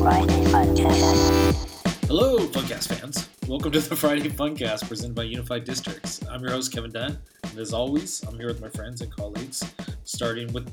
[0.00, 2.06] Friday Funcast.
[2.06, 3.28] Hello, Funcast fans.
[3.46, 6.22] Welcome to the Friday Funcast presented by Unified Districts.
[6.30, 9.62] I'm your host, Kevin Dunn, and as always, I'm here with my friends and colleagues,
[10.04, 10.72] starting with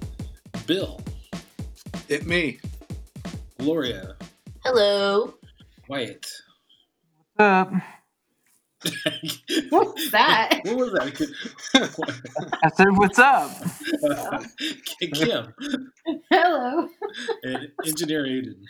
[0.66, 1.02] Bill,
[2.08, 2.60] It me.
[3.60, 4.16] Gloria,
[4.64, 5.34] Hello.
[5.90, 6.26] Wyatt.
[7.36, 7.72] What's up?
[9.72, 10.62] What's that?
[10.64, 12.60] What was that?
[12.64, 13.52] I said, "What's up?"
[15.02, 15.54] Kim
[16.30, 16.88] Hello.
[17.44, 18.64] and Engineer Aidan.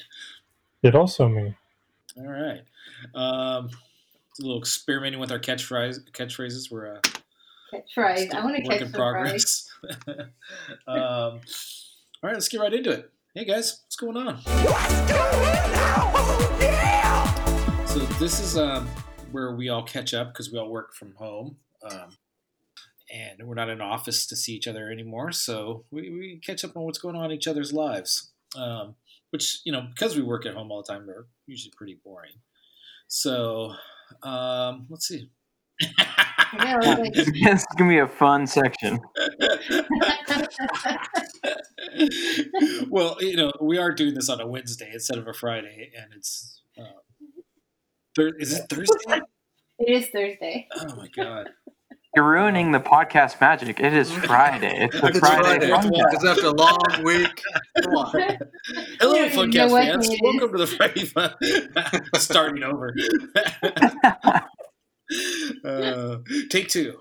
[0.87, 1.53] It also me.
[2.17, 2.61] All right.
[3.13, 3.69] Um,
[4.29, 6.71] it's a little experimenting with our catchphrase, catchphrases.
[6.71, 7.01] We're uh,
[7.71, 8.29] Catch fries.
[8.33, 9.69] I want to work catch in the progress.
[10.07, 10.31] um,
[10.87, 11.41] all
[12.23, 13.11] right, let's get right into it.
[13.35, 14.35] Hey guys, what's going on?
[14.37, 17.87] What's going on?
[17.87, 18.87] So this is um,
[19.33, 22.15] where we all catch up because we all work from home, um,
[23.13, 25.33] and we're not in office to see each other anymore.
[25.33, 28.95] So we, we catch up on what's going on in each other's lives, um,
[29.31, 32.33] which you know because we work at home all the time, they're usually pretty boring.
[33.07, 33.73] So
[34.23, 35.29] um, let's see.
[36.53, 38.99] Yeah, I like, this is gonna be a fun section.
[42.89, 46.13] well, you know, we are doing this on a Wednesday instead of a Friday, and
[46.15, 46.83] it's uh,
[48.15, 49.21] thir- is it Thursday?
[49.79, 50.67] it is Thursday.
[50.79, 51.49] Oh my god!
[52.15, 53.79] You're ruining the podcast magic.
[53.79, 54.85] It is Friday.
[54.85, 55.67] It's the It's Friday.
[55.67, 55.87] Friday.
[55.89, 56.13] Funcast.
[56.13, 57.41] It's after a long week.
[57.83, 58.11] Come on.
[58.99, 60.09] Hello, I don't even know Funcast what fans.
[60.09, 60.19] day.
[60.23, 61.33] Welcome to the Friday Fun.
[62.15, 62.95] Starting over.
[65.65, 66.17] uh,
[66.49, 66.95] take two.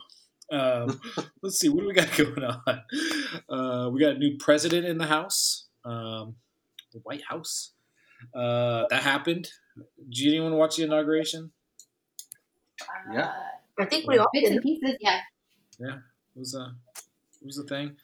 [0.53, 1.01] Um,
[1.43, 1.69] let's see.
[1.69, 2.63] What do we got going on?
[3.49, 6.37] Uh, we got a new president in the House, um,
[6.93, 7.73] the White House.
[8.35, 9.49] Uh, that happened.
[10.11, 11.53] Did anyone watch the inauguration?
[13.13, 13.33] Yeah.
[13.79, 14.53] I think we all bits did.
[14.57, 14.97] and pieces.
[15.01, 15.21] Yeah.
[15.79, 15.97] Yeah,
[16.35, 16.75] it was a
[17.43, 17.97] it was a thing.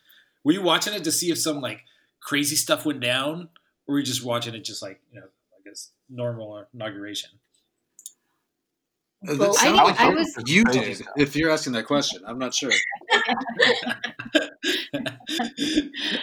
[0.45, 1.81] Were you watching it to see if some like
[2.21, 3.49] crazy stuff went down,
[3.87, 5.77] or were you just watching it just like you know like a
[6.11, 7.31] normal inauguration?
[9.25, 10.97] Well, I think like I was- you did.
[10.97, 11.09] stuff.
[11.17, 12.73] If you're asking that question, I'm not sure.
[13.13, 13.23] I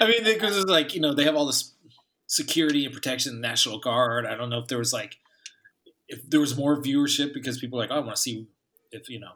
[0.07, 1.73] mean, because it's like you know they have all this
[2.27, 4.25] security and protection, National Guard.
[4.25, 5.17] I don't know if there was like
[6.07, 8.47] if there was more viewership because people are like, oh, I want to see
[8.91, 9.31] if you know.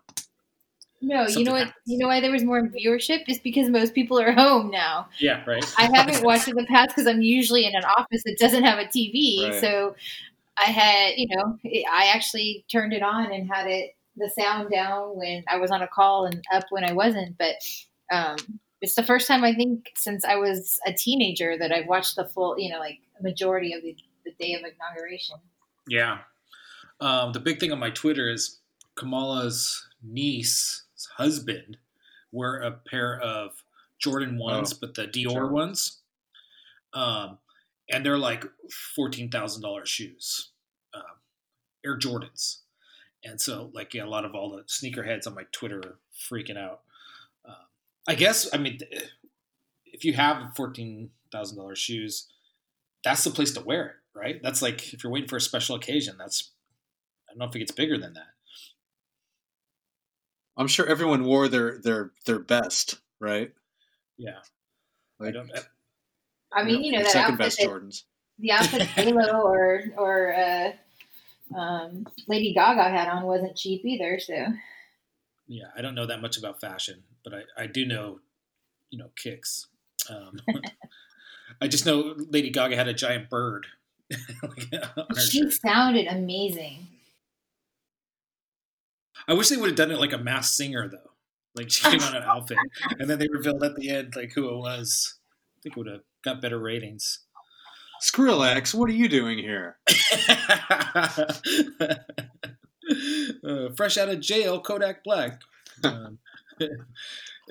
[1.02, 1.68] No, you know what?
[1.68, 1.76] happens.
[1.86, 3.24] You know why there was more viewership?
[3.28, 5.08] Is because most people are home now.
[5.20, 5.64] Yeah, right.
[5.78, 8.80] I haven't watched in the past because I'm usually in an office that doesn't have
[8.80, 9.50] a TV.
[9.50, 9.60] Right.
[9.60, 9.96] So
[10.58, 11.58] I had, you know,
[11.92, 15.82] I actually turned it on and had it the sound down when I was on
[15.82, 17.38] a call and up when I wasn't.
[17.38, 17.56] But
[18.10, 18.38] um,
[18.82, 22.26] it's the first time I think since I was a teenager that I've watched the
[22.26, 25.36] full, you know, like majority of the, the day of inauguration.
[25.90, 26.20] Yeah.
[27.02, 28.60] Um, the big thing on my Twitter is
[28.96, 30.84] Kamala's niece's
[31.18, 31.78] husband
[32.32, 33.64] wore a pair of
[34.00, 35.48] Jordan ones, Oh, but the Dior sure.
[35.48, 36.02] ones.
[36.94, 37.38] Um,
[37.90, 38.46] and they're like
[38.96, 40.52] fourteen thousand dollars shoes,
[40.94, 41.02] um,
[41.86, 42.60] Air Jordans.
[43.26, 46.00] And so, like, yeah, a lot of all the sneakerheads on my Twitter are
[46.30, 46.82] freaking out.
[47.46, 47.56] Um,
[48.08, 48.80] I guess, I mean,
[49.86, 52.28] if you have fourteen thousand dollars shoes,
[53.04, 54.42] that's the place to wear it, right?
[54.44, 56.16] That's like if you're waiting for a special occasion.
[56.18, 56.52] That's
[57.28, 58.33] I don't know if it gets bigger than that.
[60.58, 63.52] I'm sure everyone wore their their their best, right?
[64.18, 64.40] Yeah,
[65.20, 65.52] I don't.
[66.52, 68.04] I mean, you know, that second outfit best that, Jordans.
[68.40, 70.72] the outfit J.Lo or or uh,
[71.58, 74.20] um, Lady Gaga had on wasn't cheap either.
[74.20, 74.46] So
[75.48, 78.20] Yeah, I don't know that much about fashion, but I, I do know,
[78.90, 79.68] you know, kicks.
[80.10, 80.40] Um,
[81.62, 83.68] I just know Lady Gaga had a giant bird.
[84.14, 85.54] on she shirt.
[85.54, 86.88] sounded amazing.
[89.28, 91.12] I wish they would have done it like a masked singer though.
[91.56, 92.58] Like she came on an outfit,
[93.00, 95.18] and then they revealed at the end like who it was.
[95.58, 97.20] I think it would have got better ratings.
[98.02, 99.78] Skrillex, what are you doing here?
[103.48, 105.42] uh, fresh out of jail, Kodak Black.
[105.84, 106.20] Um,
[106.62, 106.68] uh,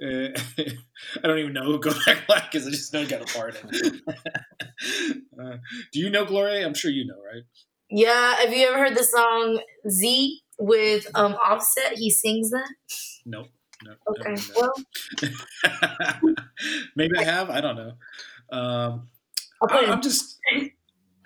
[0.00, 2.66] I don't even know who Kodak Black is.
[2.66, 3.68] I just know he got a part in.
[3.72, 5.22] it.
[5.38, 5.56] uh,
[5.92, 6.64] do you know Gloria?
[6.64, 7.42] I'm sure you know, right?
[7.90, 9.60] Yeah, have you ever heard the song
[9.90, 11.94] Z with um Offset?
[11.94, 12.70] He sings that.
[13.24, 13.48] Nope.
[13.84, 14.74] No, Okay, never well.
[16.96, 17.50] Maybe I have.
[17.50, 17.92] I don't know.
[18.56, 19.08] Um,
[19.60, 19.88] I'll put I, it.
[19.90, 20.38] I'm just,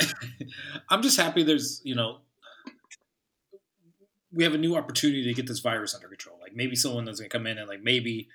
[0.89, 1.43] I'm just happy.
[1.43, 2.21] There's, you know,
[4.33, 6.39] we have a new opportunity to get this virus under control.
[6.41, 8.29] Like maybe someone that's going to come in and like maybe,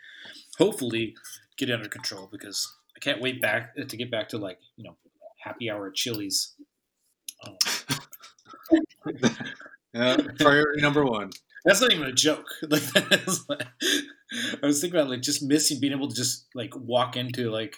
[0.57, 1.15] hopefully,
[1.57, 4.83] get it under control because I can't wait back to get back to like you
[4.83, 4.98] know
[5.38, 6.53] happy hour at Chili's.
[7.45, 7.57] Um,
[9.93, 11.31] Yeah, priority number one.
[11.65, 12.47] That's not even a joke.
[12.69, 12.83] Like,
[13.49, 13.67] like,
[14.63, 17.75] I was thinking about like just missing being able to just like walk into like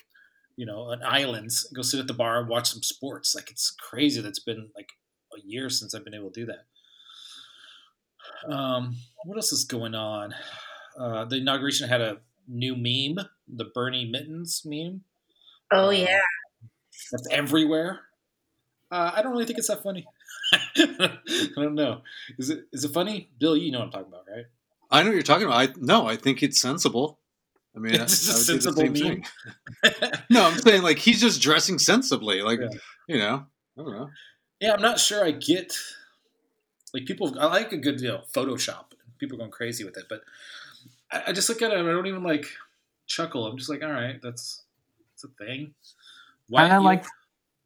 [0.55, 3.33] you know, an islands, go sit at the bar and watch some sports.
[3.33, 4.21] Like it's crazy.
[4.21, 4.89] That's been like
[5.35, 6.65] a year since I've been able to do that.
[8.53, 10.35] Um, what else is going on?
[10.97, 12.17] Uh, the inauguration had a
[12.47, 15.01] new meme, the Bernie Mittens meme.
[15.71, 16.19] Oh Uh, yeah.
[17.11, 18.01] That's everywhere.
[18.91, 20.05] Uh, I don't really think it's that funny.
[20.77, 22.01] I don't know.
[22.37, 23.55] Is it is it funny, Bill?
[23.57, 24.45] You know what I'm talking about, right?
[24.91, 25.57] I know what you're talking about.
[25.69, 27.19] I no, I think it's sensible.
[27.75, 29.23] I mean, I, It's just I a would do the sensible same
[29.93, 30.03] meme.
[30.03, 30.11] thing.
[30.29, 32.41] No, I'm saying like he's just dressing sensibly.
[32.41, 32.69] Like Yeah.
[33.07, 33.45] you know,
[33.77, 34.09] I don't know.
[34.59, 35.73] Yeah, I'm not sure I get
[36.93, 37.37] like people.
[37.39, 38.85] I like a good you know Photoshop.
[39.19, 40.21] People are going crazy with it, but
[41.11, 42.45] I, I just look at it and I don't even like
[43.07, 43.45] chuckle.
[43.47, 44.63] I'm just like, all right, that's
[45.11, 45.73] that's a thing.
[46.55, 47.05] And then you- like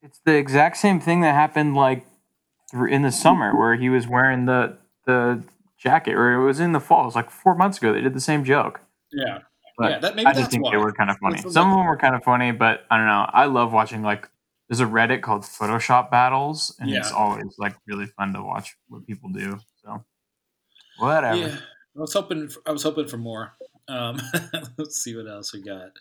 [0.01, 2.16] it's the exact same thing that happened like thr-
[2.73, 5.43] in the summer where he was wearing the the
[5.77, 7.03] jacket, or it was in the fall.
[7.03, 7.93] It was like four months ago.
[7.93, 8.81] They did the same joke.
[9.11, 9.39] yeah,
[9.77, 10.71] But yeah, that maybe I just that's think why.
[10.71, 11.37] they were kind of funny.
[11.37, 13.29] Some of them were kind of funny, but I don't know.
[13.31, 14.27] I love watching like
[14.67, 19.05] there's a Reddit called Photoshop Battles, and it's always like really fun to watch what
[19.07, 19.59] people do.
[19.83, 20.03] So
[20.99, 21.37] whatever.
[21.37, 21.55] Yeah,
[21.95, 22.49] I was hoping.
[22.65, 23.53] I was hoping for more.
[23.87, 24.19] Um,
[24.77, 25.91] let's see what else we got.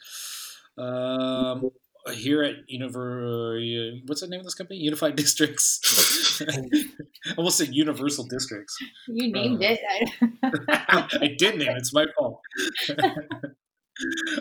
[0.83, 1.71] Um,
[2.12, 4.79] here at Univer, what's the name of this company?
[4.79, 6.41] Unified Districts.
[6.47, 8.76] I almost said Universal Districts.
[9.08, 10.11] You named Uh, it.
[10.43, 11.76] I, I did name it.
[11.79, 12.41] It's my fault.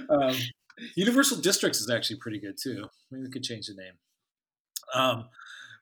[0.10, 0.36] um,
[0.96, 2.86] Universal Districts is actually pretty good too.
[3.12, 3.94] Maybe we could change the name.
[4.94, 5.30] Um,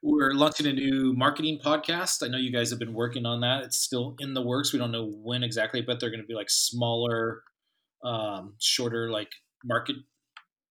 [0.02, 2.24] we're launching a new marketing podcast.
[2.24, 3.64] I know you guys have been working on that.
[3.64, 4.74] It's still in the works.
[4.74, 7.42] We don't know when exactly, but they're going to be like smaller,
[8.04, 9.30] um, shorter, like
[9.64, 9.96] market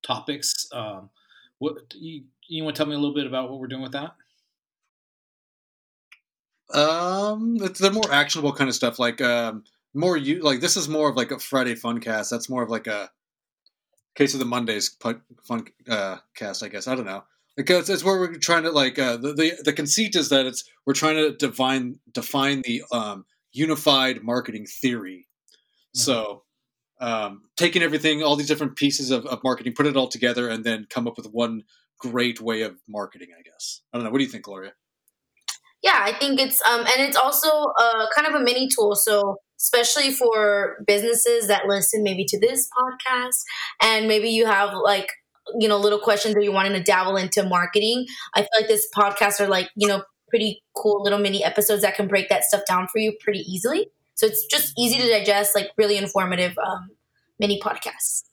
[0.03, 0.67] topics.
[0.73, 1.11] Um,
[1.59, 3.93] what you, you want to tell me a little bit about what we're doing with
[3.93, 4.15] that?
[6.75, 8.99] Um, it's, they're more actionable kind of stuff.
[8.99, 9.65] Like um,
[9.95, 12.31] more you like this is more of like a Friday fun cast.
[12.31, 13.11] That's more of like a
[14.15, 16.63] case of the Mondays fun uh, cast.
[16.63, 17.25] I guess I don't know
[17.57, 20.65] because it's where we're trying to like uh, the, the the conceit is that it's
[20.87, 25.29] we're trying to define define the um, unified marketing theory.
[25.95, 26.45] So
[27.03, 30.65] um, taking everything, all these different pieces of, of marketing, put it all together, and
[30.65, 31.65] then come up with one
[31.99, 33.29] great way of marketing.
[33.39, 34.11] I guess I don't know.
[34.11, 34.73] What do you think, Gloria?
[35.83, 38.95] Yeah, I think it's um and it's also uh kind of a mini tool.
[38.95, 43.39] So especially for businesses that listen maybe to this podcast
[43.81, 45.09] and maybe you have like
[45.59, 48.07] you know little questions that you're wanting to dabble into marketing.
[48.35, 51.97] I feel like this podcast are like, you know, pretty cool little mini episodes that
[51.97, 53.89] can break that stuff down for you pretty easily.
[54.15, 56.91] So it's just easy to digest, like really informative um
[57.39, 58.25] mini podcasts.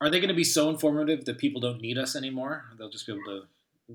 [0.00, 2.64] Are they going to be so informative that people don't need us anymore?
[2.78, 3.42] They'll just be able to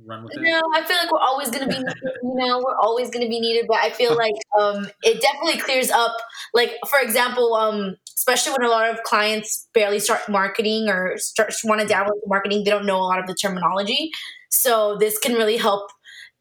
[0.06, 0.42] run with it.
[0.42, 3.26] No, I feel like we're always going to be, needed, you know, we're always going
[3.26, 3.66] to be needed.
[3.68, 6.18] But I feel like um, it definitely clears up.
[6.54, 11.54] Like, for example, um, especially when a lot of clients barely start marketing or start
[11.64, 14.12] want to into marketing, they don't know a lot of the terminology.
[14.50, 15.90] So this can really help.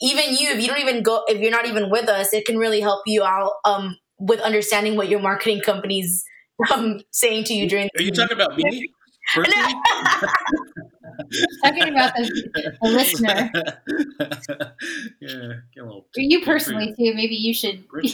[0.00, 2.56] Even you, if you don't even go, if you're not even with us, it can
[2.56, 6.24] really help you out um, with understanding what your marketing company's
[6.72, 7.88] um, saying to you during.
[7.96, 8.90] Are you talking about me?
[9.34, 9.74] Personally?
[11.64, 13.50] talking about the, the listener.
[15.20, 16.06] yeah, get a little.
[16.16, 17.14] You personally too.
[17.14, 17.84] Maybe you should.
[18.02, 18.08] You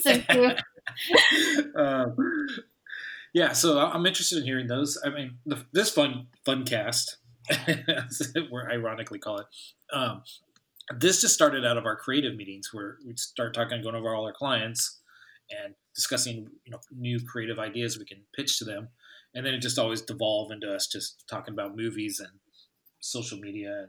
[0.00, 0.24] should
[1.76, 2.16] um,
[3.32, 4.98] yeah, so I- I'm interested in hearing those.
[5.04, 7.18] I mean, the, this fun fun cast,
[8.50, 9.46] we're ironically call it.
[9.92, 10.22] Um,
[10.98, 14.26] this just started out of our creative meetings where we'd start talking, going over all
[14.26, 15.00] our clients,
[15.50, 18.88] and discussing you know new creative ideas we can pitch to them,
[19.34, 22.30] and then it just always devolved into us just talking about movies and
[23.00, 23.88] social media and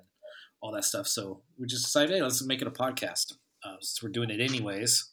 [0.62, 1.08] all that stuff.
[1.08, 3.34] So we just decided, hey, let's make it a podcast.
[3.64, 5.10] Uh, so we're doing it anyways.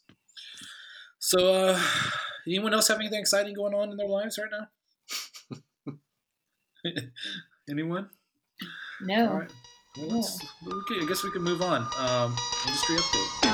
[1.18, 1.82] So, uh,
[2.46, 5.94] anyone else have anything exciting going on in their lives right now?
[7.70, 8.10] anyone?
[9.00, 9.46] No.
[10.00, 10.24] Well,
[10.64, 11.82] okay, I guess we can move on.
[11.98, 12.36] Um,
[12.66, 13.46] industry update.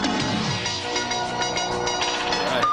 [2.28, 2.64] All right.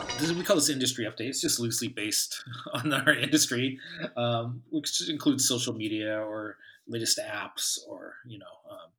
[0.00, 1.28] Um, this, we call this industry update.
[1.28, 3.78] It's just loosely based on our industry,
[4.16, 6.56] um, which includes social media or
[6.88, 8.90] latest apps or you know um,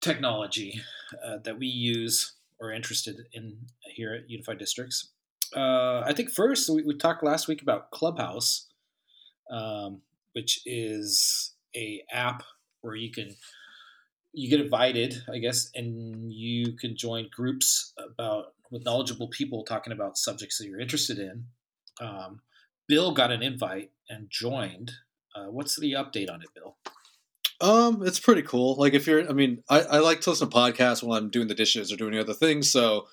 [0.00, 0.80] technology
[1.22, 5.10] uh, that we use or are interested in here at Unified Districts.
[5.54, 8.68] Uh, I think first we, we talked last week about Clubhouse,
[9.50, 10.00] um,
[10.32, 12.42] which is a app
[12.80, 13.34] where you can
[14.32, 19.92] you get invited, I guess, and you can join groups about with knowledgeable people talking
[19.92, 21.44] about subjects that you're interested in.
[22.00, 22.40] Um,
[22.88, 24.92] Bill got an invite and joined.
[25.34, 26.76] Uh, what's the update on it, Bill?
[27.60, 28.74] Um, it's pretty cool.
[28.76, 31.46] Like if you're, I mean, I, I like to listen to podcasts while I'm doing
[31.48, 32.70] the dishes or doing other things.
[32.70, 33.06] So,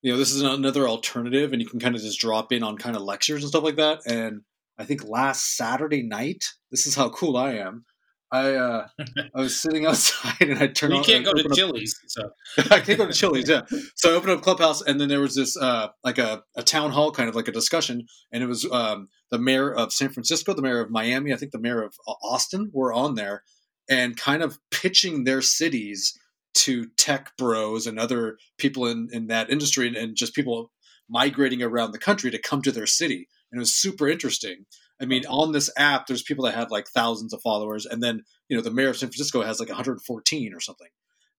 [0.00, 2.76] you know, this is another alternative, and you can kind of just drop in on
[2.76, 4.00] kind of lectures and stuff like that.
[4.06, 4.42] And
[4.78, 6.44] I think last Saturday night.
[6.70, 7.84] This is how cool I am.
[8.32, 8.88] I uh,
[9.34, 11.98] I was sitting outside and I turned Well, you can't go to up- Chili's.
[12.08, 12.30] So
[12.70, 13.62] I can't go to Chili's, yeah.
[13.96, 16.90] So I opened up Clubhouse, and then there was this uh, like a, a town
[16.92, 20.54] hall kind of like a discussion, and it was um, the mayor of San Francisco,
[20.54, 23.44] the mayor of Miami, I think the mayor of Austin were on there,
[23.88, 26.12] and kind of pitching their cities
[26.54, 30.70] to tech bros and other people in, in that industry, and, and just people
[31.08, 34.66] migrating around the country to come to their city, and it was super interesting.
[35.00, 38.22] I mean, on this app, there's people that have like thousands of followers, and then
[38.48, 40.88] you know the mayor of San Francisco has like 114 or something.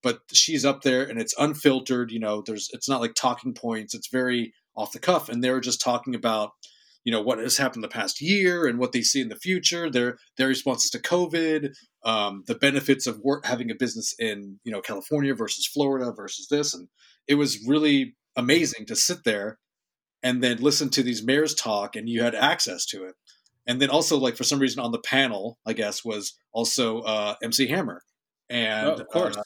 [0.03, 3.95] But she's up there and it's unfiltered you know there's it's not like talking points
[3.95, 6.51] it's very off the cuff and they're just talking about
[7.05, 9.89] you know what has happened the past year and what they see in the future
[9.89, 14.71] their their responses to covid um, the benefits of work having a business in you
[14.71, 16.87] know california versus florida versus this and
[17.27, 19.57] it was really amazing to sit there
[20.21, 23.15] and then listen to these mayors talk and you had access to it
[23.67, 27.35] and then also like for some reason on the panel i guess was also uh,
[27.43, 28.01] mc hammer
[28.49, 29.37] and Oh, of course.
[29.37, 29.41] uh,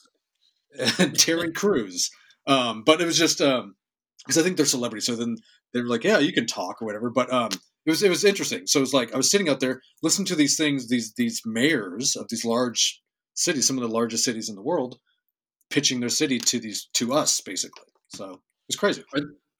[1.00, 2.10] and Terry Crews.
[2.48, 5.06] Um, but it was just because I think they're celebrities.
[5.06, 5.38] So then
[5.74, 7.50] they were like, "Yeah, you can talk or whatever." But um,
[7.86, 8.68] it was it was interesting.
[8.68, 11.42] So it was like I was sitting out there listening to these things, these these
[11.46, 13.02] mayors of these large
[13.36, 15.00] cities, some of the largest cities in the world,
[15.70, 17.86] pitching their city to these to us basically.
[18.10, 19.04] So it's was crazy.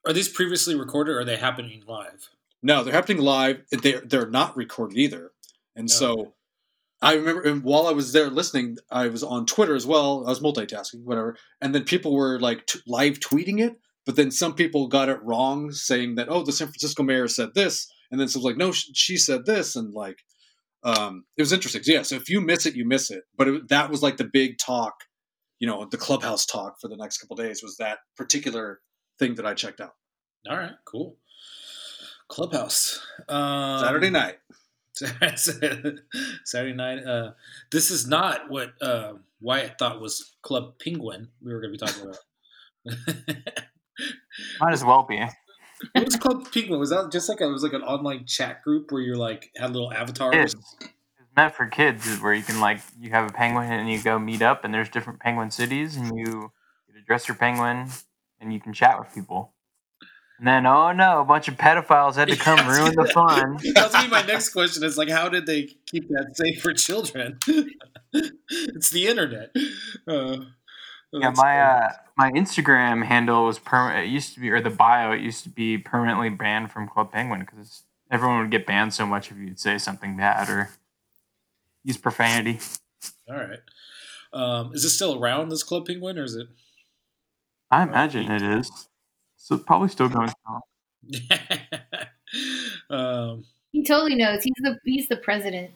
[0.06, 2.30] are these previously recorded or are they happening live?
[2.62, 3.62] No, they're happening live.
[3.72, 5.32] They're they're not recorded either.
[5.76, 6.34] And Oh, so.
[7.02, 10.26] I remember and while I was there listening, I was on Twitter as well.
[10.26, 11.38] I was multitasking, whatever.
[11.62, 15.24] And then people were like t- live tweeting it, but then some people got it
[15.24, 18.74] wrong, saying that oh, the San Francisco mayor said this, and then someone's like, no,
[18.74, 20.18] sh- she said this, and like,
[20.84, 21.84] um, it was interesting.
[21.84, 23.24] So, yeah, so if you miss it, you miss it.
[23.38, 25.06] But it, that was like the big talk,
[25.60, 28.82] you know, the clubhouse talk for the next couple days was that particular
[29.20, 29.94] thing that I checked out
[30.50, 31.16] All right, cool.
[32.30, 33.02] Clubhouse.
[33.28, 34.38] Um, Saturday night.
[35.36, 37.04] Saturday night.
[37.04, 37.32] Uh,
[37.72, 41.30] this is not what uh, Wyatt thought was Club Penguin.
[41.42, 43.36] We were going to be talking about.
[44.62, 45.20] Might as well be.
[45.94, 46.80] what was Club Penguin?
[46.80, 49.52] Was that just like a, it was like an online chat group where you're like
[49.58, 50.54] had little avatars?
[50.54, 50.76] Kids.
[50.82, 54.02] It's meant for kids, is where you can like you have a penguin and you
[54.02, 56.52] go meet up, and there's different penguin cities, and you
[56.88, 57.88] get to dress your penguin,
[58.40, 59.54] and you can chat with people.
[60.40, 63.60] And then, oh no, a bunch of pedophiles had to come Yeah, ruin the fun.
[63.76, 64.84] That's gonna be my next question.
[64.86, 67.38] Is like, how did they keep that safe for children?
[68.14, 69.54] it's the internet.
[70.08, 70.38] Uh,
[71.12, 74.08] Yeah, my uh, my Instagram handle was permanent.
[74.08, 77.12] It used to be, or the bio, it used to be permanently banned from Club
[77.12, 80.70] Penguin because everyone would get banned so much if you'd say something bad or
[81.84, 82.60] use profanity.
[83.28, 83.60] All right.
[84.32, 86.48] Um, is it still around this Club Penguin, or is it?
[87.72, 88.89] I imagine it is.
[89.40, 90.62] So probably still going strong.
[92.90, 94.44] um, He totally knows.
[94.44, 95.72] He's the he's the president.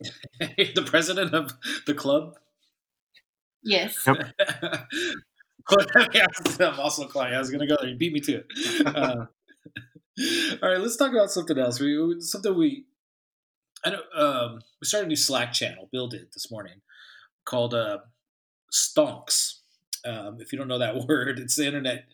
[0.40, 1.52] the president of
[1.86, 2.36] the club.
[3.62, 4.06] Yes.
[4.06, 4.34] Yep.
[6.60, 7.36] I'm also a client.
[7.36, 7.90] I was gonna go there.
[7.90, 8.46] You beat me to it.
[8.86, 9.26] Uh,
[10.62, 11.78] all right, let's talk about something else.
[11.80, 12.86] We something we
[13.84, 15.88] I know um, we started a new Slack channel.
[15.92, 16.80] Bill did this morning
[17.44, 17.98] called uh,
[18.72, 19.58] Stonks.
[20.04, 22.04] Um, if you don't know that word, it's the internet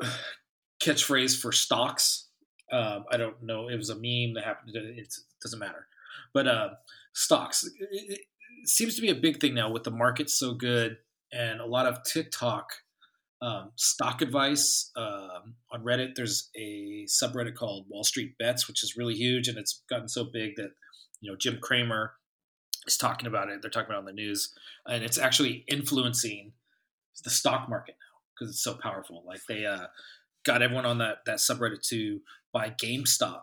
[0.82, 2.28] catchphrase for stocks.
[2.70, 3.68] Um, I don't know.
[3.68, 4.74] It was a meme that happened.
[4.74, 5.86] It doesn't matter.
[6.34, 6.68] But uh,
[7.12, 8.20] stocks it, it,
[8.64, 10.98] seems to be a big thing now with the market so good
[11.32, 12.70] and a lot of TikTok
[13.40, 16.14] um, stock advice um, on Reddit.
[16.16, 20.24] There's a subreddit called Wall Street Bets, which is really huge, and it's gotten so
[20.24, 20.70] big that
[21.20, 22.14] you know Jim Cramer
[22.86, 23.62] is talking about it.
[23.62, 24.52] They're talking about it on the news,
[24.86, 26.52] and it's actually influencing
[27.22, 27.96] the stock market
[28.38, 29.22] because it's so powerful.
[29.26, 29.86] Like they uh,
[30.44, 32.20] got everyone on that that subreddit to
[32.52, 33.42] buy GameStop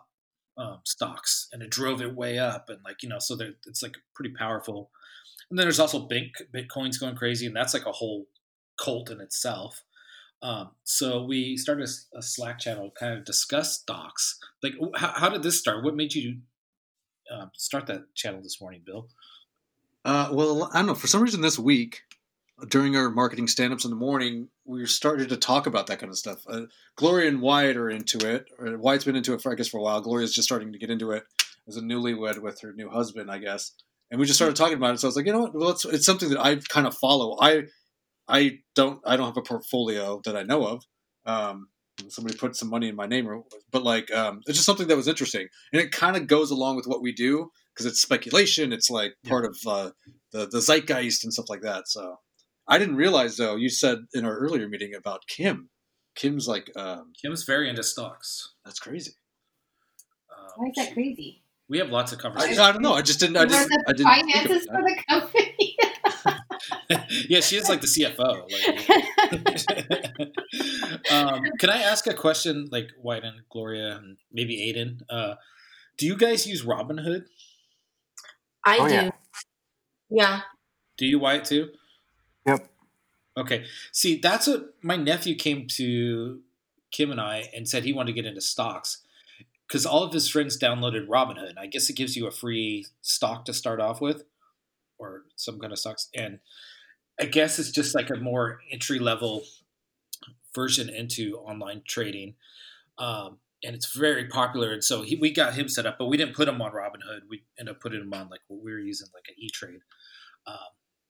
[0.58, 3.36] um, stocks, and it drove it way up, and like you know, so
[3.66, 4.90] it's like pretty powerful.
[5.50, 8.26] And then there's also Bink, Bitcoin's going crazy, and that's like a whole
[8.78, 9.84] cult in itself.
[10.42, 14.38] Um, so we started a, a, Slack channel, kind of discuss stocks.
[14.62, 15.82] Like, how, how did this start?
[15.82, 16.38] What made you
[17.32, 19.08] uh, start that channel this morning, Bill?
[20.04, 20.94] Uh, well, I don't know.
[20.94, 22.02] For some reason, this week
[22.68, 26.18] during our marketing stand-ups in the morning, we started to talk about that kind of
[26.18, 26.42] stuff.
[26.48, 26.62] Uh,
[26.96, 28.46] Gloria and Wyatt are into it.
[28.58, 30.00] Or Wyatt's been into it for I guess for a while.
[30.00, 31.24] Gloria's just starting to get into it
[31.68, 33.72] as a newlywed with her new husband, I guess.
[34.10, 35.00] And we just started talking about it.
[35.00, 35.54] So I was like, you know what?
[35.54, 37.36] Well, it's, it's something that I kind of follow.
[37.40, 37.64] I
[38.28, 40.84] I don't I don't have a portfolio that I know of.
[41.26, 41.68] Um,
[42.08, 45.08] somebody put some money in my name, but like um, it's just something that was
[45.08, 48.72] interesting, and it kind of goes along with what we do because it's speculation.
[48.72, 49.90] It's like part of uh,
[50.32, 51.88] the the zeitgeist and stuff like that.
[51.88, 52.16] So
[52.68, 53.54] I didn't realize though.
[53.56, 55.68] You said in our earlier meeting about Kim.
[56.14, 58.54] Kim's like um, Kim's very into stocks.
[58.64, 59.12] That's crazy.
[60.36, 61.42] Um, Why is that crazy?
[61.68, 62.58] we have lots of conversations.
[62.60, 62.94] I don't know.
[62.94, 63.36] I just didn't.
[63.36, 63.68] I You just.
[63.88, 64.08] I didn't.
[64.08, 65.76] think finances about for the company.
[67.28, 68.50] yeah, she is like the CFO.
[68.50, 68.88] Like,
[71.12, 75.00] um, can I ask a question, like Wyatt and Gloria, and maybe Aidan?
[75.10, 75.34] Uh,
[75.98, 77.24] do you guys use Robinhood?
[78.64, 78.94] I Oh, do.
[78.94, 79.10] yeah.
[80.08, 80.40] Yeah.
[80.96, 81.68] Do you Wyatt too?
[82.46, 82.68] Yep.
[83.38, 83.64] Okay.
[83.92, 86.40] See, that's what my nephew came to
[86.90, 89.02] Kim and I and said he wanted to get into stocks
[89.66, 91.58] because all of his friends downloaded Robinhood.
[91.58, 94.24] I guess it gives you a free stock to start off with,
[94.98, 96.38] or some kind of stocks, and
[97.20, 99.44] I guess it's just like a more entry level
[100.54, 102.34] version into online trading.
[102.98, 104.72] Um, and it's very popular.
[104.72, 107.22] And so he, we got him set up, but we didn't put him on Robinhood.
[107.28, 109.80] We ended up putting him on like what we were using, like an E Trade.
[110.46, 110.56] Um,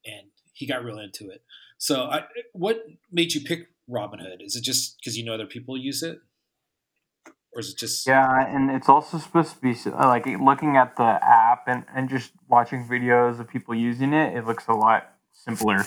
[0.05, 1.43] and he got real into it.
[1.79, 2.23] So, I,
[2.53, 2.83] what
[3.13, 4.41] made you pick Robinhood?
[4.41, 6.19] Is it just because you know other people use it,
[7.53, 10.97] or is it just Yeah, and it's also supposed to be uh, like looking at
[10.97, 14.35] the app and, and just watching videos of people using it.
[14.37, 15.85] It looks a lot simpler.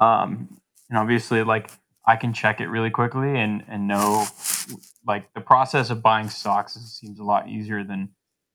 [0.00, 1.70] Um, and obviously, like
[2.06, 4.26] I can check it really quickly and and know
[5.06, 8.10] like the process of buying stocks seems a lot easier than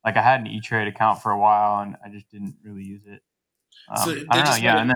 [0.06, 2.84] like I had an E Trade account for a while and I just didn't really
[2.84, 3.22] use it.
[3.90, 4.56] Um, So I don't know.
[4.56, 4.96] Yeah, and then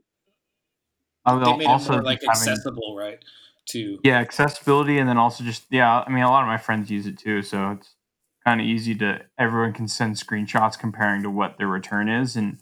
[1.25, 3.20] I they made also it more like having- accessible, right?
[3.68, 6.92] To yeah accessibility and then also just yeah i mean a lot of my friends
[6.92, 7.96] use it too so it's
[8.46, 12.58] kind of easy to everyone can send screenshots comparing to what their return is and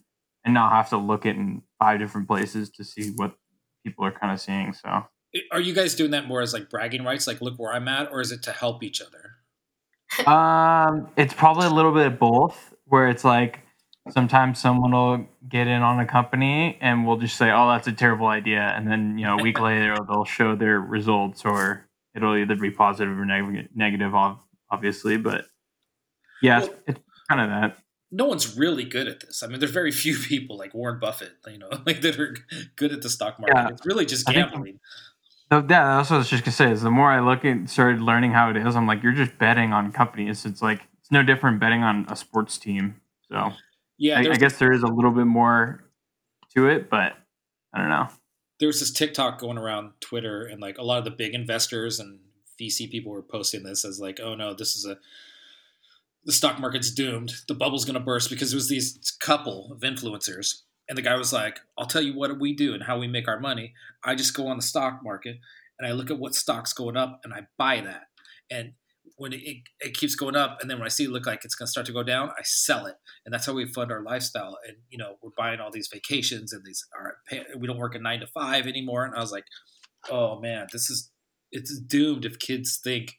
[0.45, 3.35] and not have to look at in five different places to see what
[3.83, 5.05] people are kind of seeing so
[5.51, 8.11] are you guys doing that more as like bragging rights, like look where I'm at,
[8.11, 9.37] or is it to help each other?
[10.27, 13.61] um it's probably a little bit of both where it's like
[14.11, 17.91] sometimes someone will get in on a company and we'll just say oh that's a
[17.91, 22.35] terrible idea and then you know a week later they'll show their results or it'll
[22.35, 24.13] either be positive or neg- negative
[24.69, 25.45] obviously but
[26.41, 26.99] yeah it's, Well- it's
[27.29, 27.77] kind of that
[28.11, 29.41] No one's really good at this.
[29.41, 32.35] I mean, there's very few people like Warren Buffett, you know, like that are
[32.75, 33.55] good at the stock market.
[33.55, 33.69] Yeah.
[33.69, 34.79] It's really just gambling.
[35.49, 36.71] So yeah, that's what I was just gonna say.
[36.71, 39.37] Is the more I look and started learning how it is, I'm like, you're just
[39.37, 40.45] betting on companies.
[40.45, 43.01] It's like it's no different betting on a sports team.
[43.29, 43.51] So
[44.01, 45.83] Yeah, I, I guess there is a little bit more
[46.55, 47.13] to it, but
[47.71, 48.07] I don't know.
[48.59, 51.99] there was this TikTok going around Twitter, and like a lot of the big investors
[51.99, 52.19] and
[52.59, 54.97] VC people were posting this as like, oh no, this is a
[56.25, 57.33] the stock market's doomed.
[57.47, 60.61] The bubble's going to burst because it was these couple of influencers.
[60.89, 63.27] And the guy was like, I'll tell you what we do and how we make
[63.27, 63.73] our money.
[64.03, 65.37] I just go on the stock market
[65.77, 68.07] and I look at what stock's going up and I buy that.
[68.49, 68.73] And
[69.21, 71.53] when it, it, keeps going up, and then when I see it look like it's
[71.53, 72.95] going to start to go down, I sell it.
[73.23, 74.57] And that's how we fund our lifestyle.
[74.67, 77.17] And, you know, we're buying all these vacations and these, are,
[77.57, 79.05] we don't work a nine to five anymore.
[79.05, 79.45] And I was like,
[80.09, 81.11] oh man, this is,
[81.51, 83.17] it's doomed if kids think,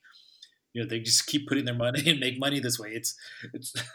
[0.74, 3.14] you know they just keep putting their money and make money this way it's
[3.52, 3.74] it's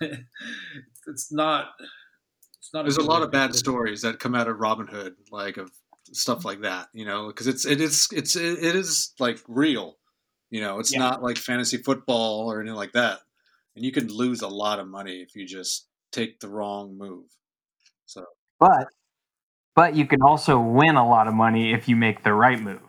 [1.08, 1.70] it's not
[2.67, 3.56] it's not There's a good lot of bad live.
[3.56, 5.72] stories that come out of Robinhood, like of
[6.12, 6.88] stuff like that.
[6.93, 9.96] You know, because it's it is it's it is like real.
[10.50, 11.00] You know, it's Yeah.
[11.00, 13.20] not like fantasy football or anything like that.
[13.76, 17.26] And you can lose a lot of money if you just take the wrong move.
[18.06, 18.26] So
[18.60, 18.88] But
[19.76, 22.82] but you can also win a lot of money if you make the right move.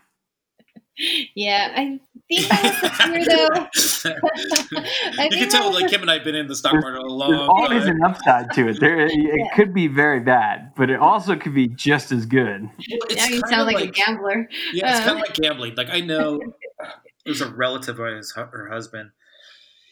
[1.37, 4.79] yeah, I think that was the fear, though.
[5.19, 7.31] I you can tell like Kim and I've been in the stock market a long.
[7.31, 7.97] There's long always time.
[7.97, 8.81] an upside to it.
[8.81, 9.55] There, it Yeah.
[9.55, 12.63] could be very bad, but it also could be just as good.
[12.63, 12.71] now
[13.27, 14.49] you kinda sound like, a gambler.
[14.73, 15.05] Yeah, it's Uh.
[15.05, 15.75] kind of like gambling.
[15.77, 16.41] Like I know
[17.29, 19.11] there's a relative of his, her husband.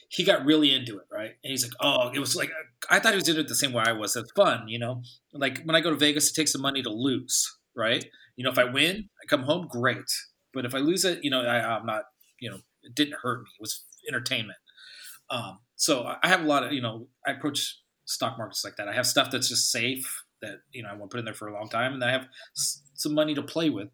[0.09, 1.33] He got really into it, right?
[1.42, 2.51] And he's like, "Oh, it was like
[2.88, 4.16] I thought he was into it the same way I was.
[4.16, 5.03] It's fun, you know.
[5.35, 8.05] Like when I go to Vegas, it takes some money to lose, right?
[8.37, 10.11] You know, if I win, I come home great.
[10.55, 12.05] But if I lose it, you know, I, I'm not,
[12.40, 13.51] you know, it didn't hurt me.
[13.59, 14.59] It was entertainment.
[15.29, 18.88] Um, so I have a lot of, you know, I approach stock markets like that.
[18.88, 21.35] I have stuff that's just safe that you know I want to put in there
[21.35, 23.88] for a long time, and I have some money to play with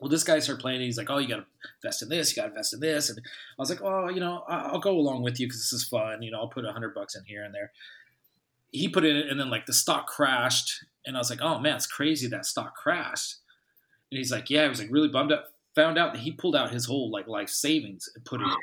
[0.00, 0.80] well, this guy started playing.
[0.80, 1.46] He's like, oh, you got to
[1.82, 2.30] invest in this.
[2.30, 3.10] You got to invest in this.
[3.10, 3.22] And I
[3.62, 6.22] was like, oh, you know, I- I'll go along with you because this is fun.
[6.22, 7.70] You know, I'll put a hundred bucks in here and there.
[8.72, 11.58] He put it in, and then like the stock crashed, and I was like, oh
[11.58, 13.36] man, it's crazy that stock crashed.
[14.10, 15.44] And he's like, yeah, he was like really bummed out.
[15.76, 18.56] Found out that he pulled out his whole like life savings and put it in.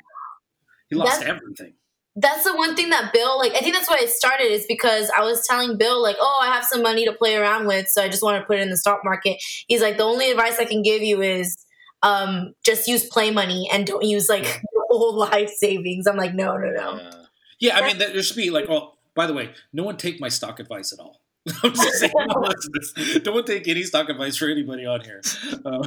[0.89, 1.73] He lost That's- everything.
[2.19, 5.09] That's the one thing that Bill like I think that's why it started is because
[5.15, 8.03] I was telling Bill like oh I have some money to play around with so
[8.03, 10.59] I just want to put it in the stock market he's like the only advice
[10.59, 11.57] I can give you is
[12.03, 16.33] um just use play money and don't use like your whole life savings I'm like
[16.33, 17.23] no no no Uh,
[17.59, 20.29] yeah, I mean, there should be like, oh, by the way, no one take my
[20.29, 21.21] stock advice at all.
[21.63, 23.23] I'm just saying, no one listen to this.
[23.23, 25.21] don't take any stock advice for anybody on here.
[25.65, 25.83] Um,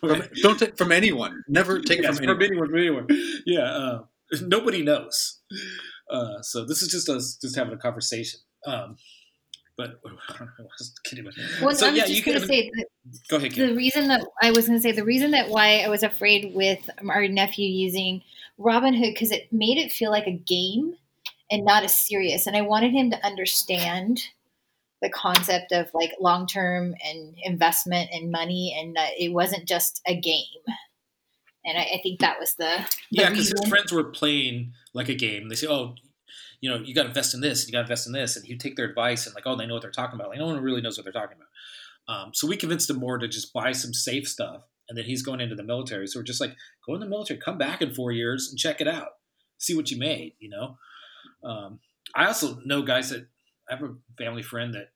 [0.00, 1.42] from, don't take from anyone.
[1.48, 2.68] Never take it from from anyone.
[2.74, 3.06] anyone.
[3.06, 3.42] From anyone.
[3.46, 4.02] Yeah, uh,
[4.42, 5.40] nobody knows.
[6.10, 8.40] Uh, so this is just us just having a conversation.
[8.66, 8.96] Um,
[9.76, 11.24] but I don't know, I was kidding.
[11.26, 12.70] about- Well, so I was yeah, just you going can to say
[13.28, 13.52] go ahead.
[13.52, 13.68] Kim.
[13.70, 16.54] the reason that I was going to say the reason that why I was afraid
[16.54, 18.22] with our nephew using
[18.60, 20.94] Robinhood because it made it feel like a game
[21.50, 24.20] and not as serious, and I wanted him to understand
[25.00, 30.00] the concept of like long term and investment and money, and that it wasn't just
[30.06, 30.44] a game.
[31.64, 35.08] And I, I think that was the, the Yeah, because his friends were playing like
[35.08, 35.48] a game.
[35.48, 35.94] They say, "Oh,
[36.60, 38.44] you know, you got to invest in this, you got to invest in this," and
[38.44, 40.46] he'd take their advice and like, "Oh, they know what they're talking about." Like, no
[40.46, 41.48] one really knows what they're talking about.
[42.08, 45.22] Um, so we convinced him more to just buy some safe stuff, and then he's
[45.22, 46.06] going into the military.
[46.08, 48.80] So we're just like, go in the military, come back in four years and check
[48.80, 49.10] it out,
[49.58, 50.34] see what you made.
[50.40, 50.78] You know.
[51.44, 51.78] Um,
[52.14, 53.26] I also know guys that
[53.70, 54.90] I have a family friend that.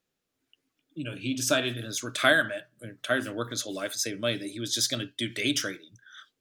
[0.99, 4.19] You know, he decided in his retirement, retired and working his whole life and saving
[4.19, 5.91] money, that he was just going to do day trading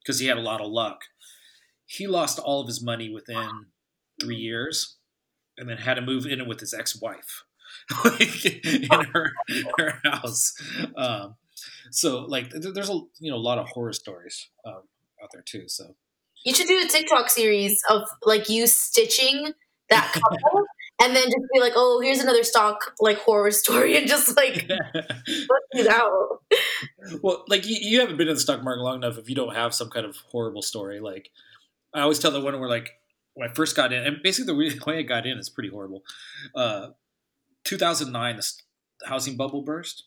[0.06, 1.02] because he had a lot of luck.
[1.86, 3.50] He lost all of his money within
[4.22, 4.98] three years,
[5.58, 7.44] and then had to move in with his ex-wife
[8.06, 9.32] like, in her
[9.78, 10.54] her house.
[10.96, 11.36] Um,
[11.92, 14.84] so, like, there's a you know a lot of horror stories um,
[15.22, 15.68] out there too.
[15.68, 15.96] So,
[16.44, 19.54] You should do a TikTok series of like you stitching
[19.90, 20.64] that couple,
[21.06, 24.68] and then just be like, "Oh, here's another stock like horror story," and just like
[24.68, 26.42] put these out.
[27.22, 29.56] well, like you, you haven't been in the stock market long enough if you don't
[29.56, 31.00] have some kind of horrible story.
[31.00, 31.30] Like,
[31.94, 32.92] I always tell the one where like
[33.36, 36.04] when I first got in, and basically the way I got in is pretty horrible.
[36.56, 36.90] Uh,
[37.64, 40.06] 2009, the housing bubble burst,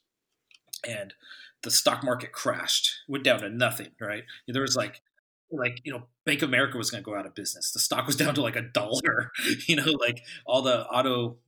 [0.87, 1.14] and
[1.62, 3.88] the stock market crashed, went down to nothing.
[4.00, 4.24] Right?
[4.46, 5.02] There was like,
[5.50, 7.72] like you know, Bank of America was going to go out of business.
[7.72, 9.30] The stock was down to like a dollar.
[9.66, 11.38] You know, like all the auto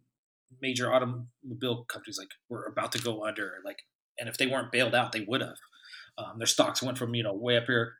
[0.60, 3.54] major automobile companies like were about to go under.
[3.64, 3.82] Like,
[4.18, 5.56] and if they weren't bailed out, they would have.
[6.18, 7.94] Um, their stocks went from you know way up here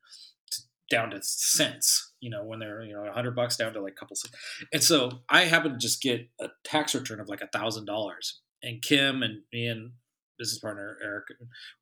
[0.51, 2.13] to, down to cents.
[2.21, 4.35] You know, when they're you know a hundred bucks down to like a couple cents.
[4.73, 8.41] And so I happened to just get a tax return of like a thousand dollars.
[8.63, 9.93] And Kim and me and
[10.39, 11.25] business partner Eric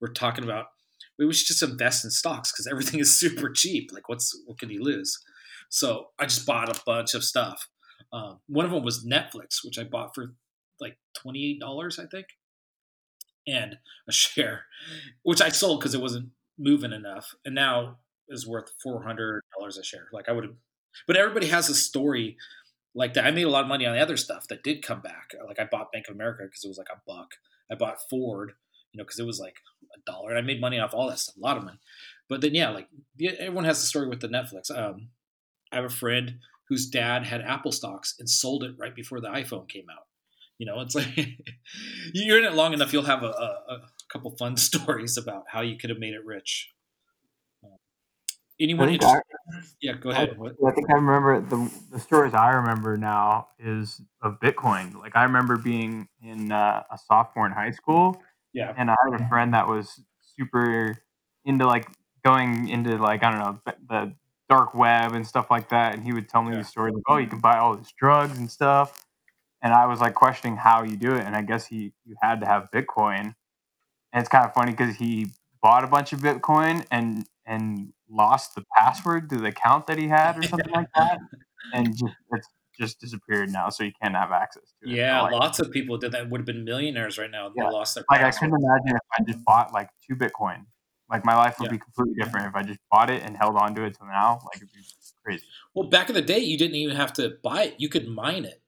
[0.00, 0.66] were talking about
[1.18, 3.90] we should just invest in stocks because everything is super cheap.
[3.92, 5.18] Like, what's what can you lose?
[5.68, 7.68] So I just bought a bunch of stuff.
[8.12, 10.34] Um, one of them was Netflix, which I bought for
[10.80, 12.26] like twenty eight dollars, I think,
[13.46, 13.78] and
[14.08, 14.64] a share,
[15.22, 19.78] which I sold because it wasn't moving enough, and now is worth four hundred dollars
[19.78, 20.08] a share.
[20.12, 20.54] Like I would have,
[21.06, 22.36] but everybody has a story
[22.94, 23.26] like that.
[23.26, 25.32] I made a lot of money on the other stuff that did come back.
[25.46, 27.32] Like I bought Bank of America because it was like a buck.
[27.70, 28.52] I bought Ford,
[28.92, 29.56] you know, because it was like
[29.94, 31.78] a dollar, and I made money off all that stuff, a lot of money.
[32.28, 32.88] But then, yeah, like
[33.20, 34.70] everyone has the story with the Netflix.
[34.76, 35.08] Um,
[35.72, 39.28] I have a friend whose dad had Apple stocks and sold it right before the
[39.28, 40.04] iPhone came out.
[40.58, 41.16] You know, it's like
[42.12, 43.80] you're in it long enough, you'll have a, a, a
[44.12, 46.70] couple fun stories about how you could have made it rich.
[47.64, 47.68] I
[48.60, 48.90] Anyone?
[48.90, 49.22] Interested?
[49.54, 50.36] I, Yeah, go ahead.
[50.36, 50.56] What?
[50.66, 54.94] I think I remember the the stories I remember now is of Bitcoin.
[54.98, 58.20] Like I remember being in uh, a sophomore in high school,
[58.52, 60.00] Yeah, and I had a friend that was
[60.36, 60.98] super
[61.44, 61.86] into like
[62.24, 64.14] going into like I don't know the-
[64.48, 66.56] dark web and stuff like that, and he would tell me Yeah.
[66.58, 69.04] these stories like, oh, you can buy all these drugs and stuff,
[69.62, 72.40] and I was like questioning how you do it, and I guess he you had
[72.40, 73.34] to have Bitcoin,
[74.12, 75.28] and it's kind of funny because he
[75.62, 80.08] bought a bunch of Bitcoin and and lost the password to the account that he
[80.08, 81.18] had or something like that,
[81.72, 82.48] and just it's
[82.78, 84.94] just disappeared now, so you can't have access to it.
[84.96, 85.20] yeah.
[85.22, 86.30] like, lots of people did that.
[86.30, 87.48] Would have been millionaires right now.
[87.48, 87.70] They Yeah.
[87.70, 88.04] lost their.
[88.10, 90.66] like I couldn't imagine if I just bought like two Bitcoin.
[91.10, 91.72] Like my life would Yeah.
[91.72, 94.40] be completely different if I just bought it and held on to it till now.
[94.44, 94.80] Like it'd be
[95.24, 95.44] crazy.
[95.74, 98.44] Well, back in the day, you didn't even have to buy it; you could mine
[98.44, 98.62] it.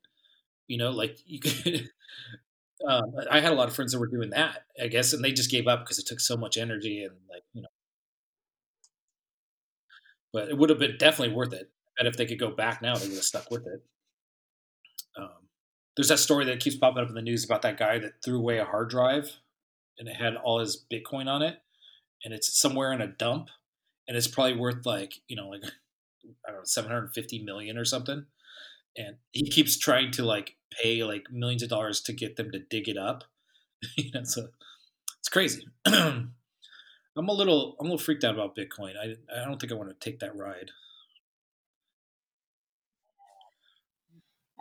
[0.67, 1.91] You know, like you could.
[2.89, 5.33] um, I had a lot of friends that were doing that, I guess, and they
[5.33, 7.69] just gave up because it took so much energy and like you know.
[10.33, 11.71] But it would have been definitely worth it.
[11.99, 13.85] And if they could go back now, they would have stuck with it.
[15.17, 15.49] Um,
[15.97, 18.39] there's that story that keeps popping up in the news about that guy that threw
[18.39, 19.39] away a hard drive,
[19.99, 21.59] and it had all his Bitcoin on it,
[22.25, 23.49] and it's somewhere in a dump,
[24.09, 25.63] and it's probably worth like you know like
[26.47, 28.27] I don't know, 750 million or something.
[28.97, 32.59] And he keeps trying to like pay like millions of dollars to get them to
[32.59, 33.25] dig it up.
[33.97, 34.49] you know, so
[35.19, 35.67] it's crazy.
[35.87, 38.95] I'm a little I'm a little freaked out about Bitcoin.
[38.97, 40.71] I I don't think I want to take that ride.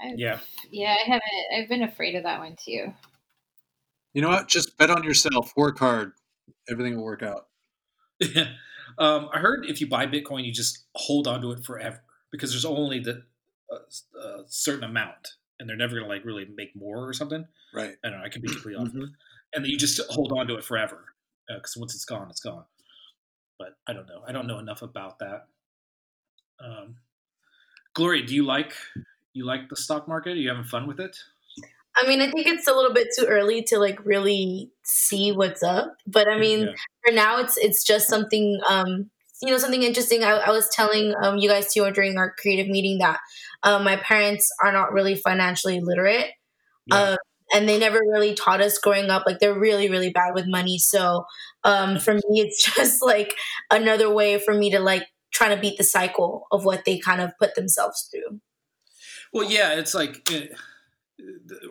[0.02, 0.40] I, Yeah.
[0.72, 1.24] yeah, I haven't.
[1.56, 2.94] I've been afraid of that one too.
[4.14, 4.48] You know what?
[4.48, 5.54] Just bet on yourself.
[5.56, 6.14] Work hard.
[6.70, 7.48] Everything will work out.
[8.20, 8.50] Yeah.
[8.98, 12.52] um, I heard if you buy Bitcoin, you just hold on to it forever because
[12.52, 13.24] there's only the
[13.72, 17.46] uh, a certain amount, and they're never gonna like really make more or something.
[17.74, 17.96] Right.
[18.04, 18.26] I don't know.
[18.26, 18.88] I could be completely off.
[18.90, 19.12] Mhm.
[19.54, 21.06] and then you just hold on to it forever
[21.48, 22.66] because once it's gone, it's gone.
[23.58, 24.22] But I don't know.
[24.28, 25.48] I don't know enough about that.
[26.64, 26.96] Um,
[27.94, 28.74] Gloria, do you like
[29.40, 30.32] You like the stock market?
[30.32, 31.16] Are you having fun with it?
[31.96, 35.64] I mean, I think it's a little bit too early to like really see what's
[35.64, 35.96] up.
[36.06, 36.74] But I mean, Yeah.
[37.06, 39.10] for now, it's it's just something um,
[39.42, 40.26] you know something interesting.
[40.26, 43.22] I, I was telling um, you guys too during our creative meeting that
[43.64, 46.32] um, my parents are not really financially literate.
[46.88, 47.12] Yeah.
[47.12, 47.18] Um,
[47.54, 49.24] and they never really taught us growing up.
[49.26, 50.80] Like they're really, really bad with money.
[50.80, 51.24] So
[51.64, 53.36] um, for me, it's just like
[53.72, 57.22] another way for me to like try to beat the cycle of what they kind
[57.22, 58.42] of put themselves through.
[59.34, 60.54] Well, yeah, it's like it,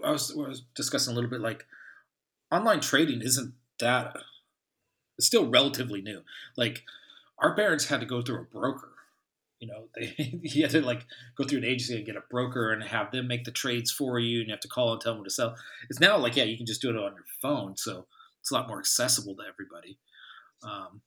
[0.05, 1.41] I was, I was discussing a little bit.
[1.41, 1.67] Like
[2.53, 4.17] online trading isn't that.
[5.17, 6.23] It's still relatively new.
[6.57, 6.85] Like
[7.39, 8.91] our parents had to go through a broker.
[9.61, 12.73] You know, they you had to like go through an agency and get a broker
[12.73, 15.15] and have them make the trades for you, and you have to call and tell
[15.15, 15.57] them to sell.
[15.91, 18.07] It's now like yeah, you can just do it on your phone, so
[18.41, 19.99] it's a lot more accessible to everybody.
[20.63, 21.03] Um,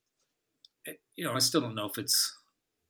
[0.86, 2.38] it- you know, I still don't know if it's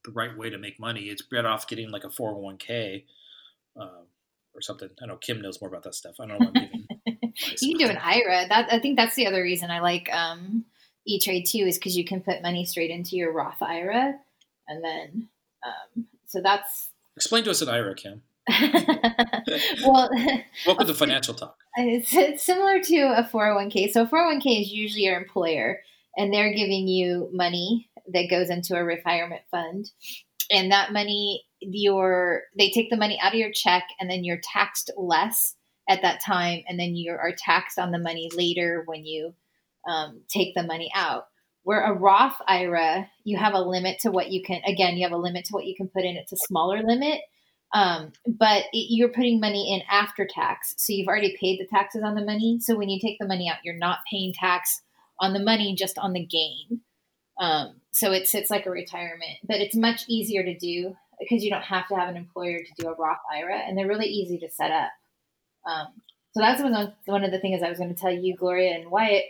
[0.06, 1.04] the right way to make money.
[1.10, 3.06] It's better off getting like a four hundred one k
[3.80, 4.06] um,
[4.54, 4.90] or something.
[5.02, 6.16] I know Kim knows more about that stuff.
[6.20, 7.34] I don't know what I'm giving.
[7.60, 8.48] You can do an IRA.
[8.48, 10.66] That I think that's the other reason I like um,
[11.06, 14.16] E Trade too, is because you can put money straight into your Roth IRA,
[14.68, 15.30] and then
[15.66, 16.90] um, so that's.
[17.16, 18.22] Explain to us an IRA, Kim.
[19.86, 20.10] well,
[20.66, 21.58] Welcome to Financial Talk.
[21.76, 23.92] it's, it's similar to a 401k.
[23.92, 25.82] So, 401k is usually your employer,
[26.18, 29.92] and they're giving you money that goes into a retirement fund.
[30.50, 34.42] And that money, your they take the money out of your check, and then you're
[34.44, 35.56] taxed less
[35.90, 39.34] at that time, and then you are taxed on the money later when you
[39.88, 41.28] um, take the money out.
[41.64, 44.62] Where a Roth IRA, you have a limit to what you can.
[44.66, 46.18] Again, you have a limit to what you can put in.
[46.18, 47.22] It's a smaller limit,
[47.74, 52.02] um, but it, you're putting money in after tax, so you've already paid the taxes
[52.04, 52.60] on the money.
[52.60, 54.82] So when you take the money out, you're not paying tax
[55.20, 56.82] on the money, just on the gain.
[57.40, 61.52] Um, so it sits like a retirement, but it's much easier to do because you
[61.52, 64.40] don't have to have an employer to do a Roth IRA, and they're really easy
[64.40, 64.92] to set up.
[65.66, 65.88] Um,
[66.34, 66.62] so that's
[67.06, 69.26] one of the things I was going to tell you, Gloria and Wyatt.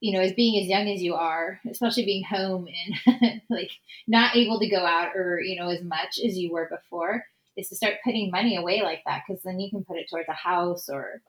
[0.00, 2.68] You know, as being as young as you are, especially being home
[3.16, 3.70] and like
[4.06, 7.24] not able to go out or you know as much as you were before,
[7.56, 10.28] is to start putting money away like that because then you can put it towards
[10.28, 11.22] a house or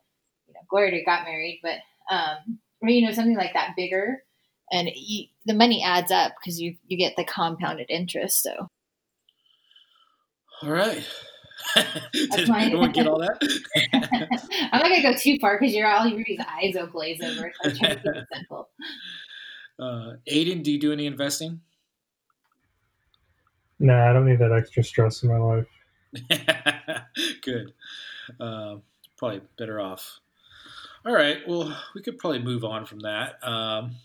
[0.48, 1.78] you know Gloria got married, but
[2.14, 4.22] um, or you know something like that bigger,
[4.72, 8.44] and you, the money adds up because you you get the compounded interest.
[8.44, 8.70] So
[10.64, 11.08] All right.
[12.14, 12.66] Did mine.
[12.68, 13.38] everyone get all that?
[14.72, 17.52] I'm not gonna go too far because you're all everybody's eyes will glaze over.
[17.62, 18.70] So I'm trying to keep it simple.
[19.80, 21.62] Uh, Aidan, do you do any investing?
[23.78, 25.68] Nah, I don't need that extra stress in my life.
[27.44, 27.74] Good.
[28.40, 28.82] Um
[29.18, 30.20] probably better off.
[31.06, 31.38] All right.
[31.48, 33.36] Well, we could probably move on from that.
[33.42, 33.96] Um,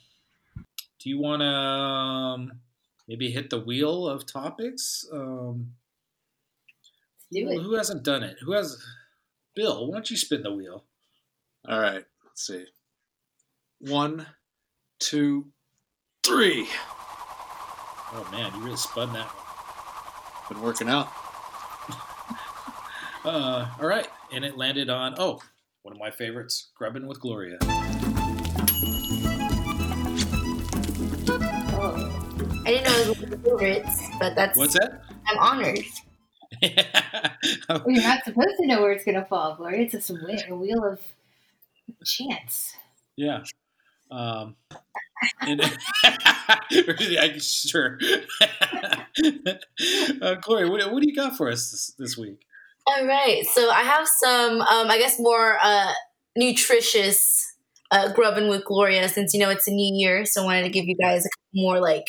[0.99, 2.53] do you want to um,
[3.09, 5.07] maybe hit the wheel of topics?
[5.13, 5.73] Um,
[7.33, 7.63] Do well, it.
[7.63, 8.37] Who hasn't done it?
[8.45, 8.77] Who has?
[9.55, 10.85] Bill, why don't you spin the wheel?
[11.67, 12.05] All right.
[12.25, 12.67] Let's see.
[13.81, 14.27] One,
[14.99, 15.47] two,
[16.23, 16.69] three.
[18.15, 20.57] Oh man, you really spun that one.
[20.57, 21.09] Been working out.
[23.25, 25.41] Uh, all right, and it landed on oh,
[25.83, 27.57] one of my favorites, Grubbin with Gloria.
[27.63, 27.69] Oh.
[32.67, 35.05] I didn't know it was one of your favorites, but that's What's that?
[35.29, 35.85] I'm honored.
[37.69, 39.83] Well, you're not supposed to know where it's gonna fall, Gloria.
[39.83, 41.01] It's just a wheel, a wheel of
[42.05, 42.75] chance.
[43.17, 43.43] yeah.
[44.11, 44.57] Um,
[45.41, 45.61] and,
[46.05, 47.99] I, sure.
[50.21, 52.45] uh, Gloria, what, what do you got for us this, this week?
[52.87, 55.93] All right, so I have some, um, I guess, more uh,
[56.37, 57.55] nutritious
[57.91, 60.25] uh, grubbing with Gloria since you know it's a new year.
[60.25, 62.07] So I wanted to give you guys a couple more like,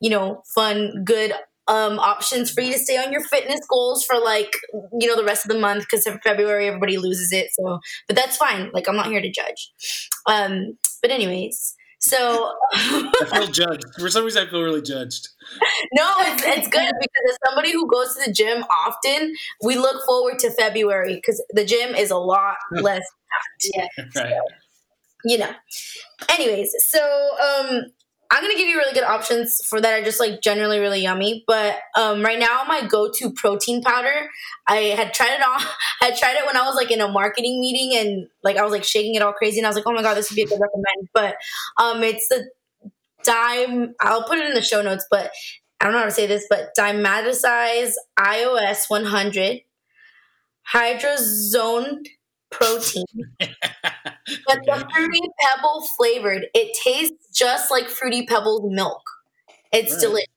[0.00, 1.32] you know, fun, good
[1.68, 4.52] um, options for you to stay on your fitness goals for like,
[4.98, 7.48] you know, the rest of the month because in February everybody loses it.
[7.52, 8.70] So, but that's fine.
[8.72, 9.72] Like I'm not here to judge.
[10.26, 12.52] Um, but anyways, so.
[12.72, 13.84] I feel judged.
[13.98, 15.28] For some reason, I feel really judged.
[15.92, 20.04] No, it's, it's good because as somebody who goes to the gym often, we look
[20.06, 23.66] forward to February because the gym is a lot less packed.
[23.74, 24.22] Yeah.
[24.22, 24.34] Right.
[25.24, 25.50] You know.
[26.28, 27.00] Anyways, so
[27.42, 27.82] um,
[28.30, 31.44] I'm gonna give you really good options for that are just like generally really yummy.
[31.46, 34.30] But um, right now, my go-to protein powder,
[34.66, 35.60] I had tried it on.
[36.02, 38.72] I tried it when I was like in a marketing meeting and like I was
[38.72, 40.42] like shaking it all crazy, and I was like, oh my god, this would be
[40.42, 41.08] a good recommend.
[41.14, 41.36] But
[41.78, 42.48] um, it's the
[43.24, 43.94] dime.
[44.00, 45.30] I'll put it in the show notes, but
[45.80, 49.60] I don't know how to say this, but Dimetasize iOS 100
[50.72, 52.06] hydrozone
[52.50, 53.04] protein.
[54.46, 59.02] But the fruity pebble flavored, it tastes just like fruity pebbles milk.
[59.72, 59.98] It's Right.
[59.98, 60.28] delicious,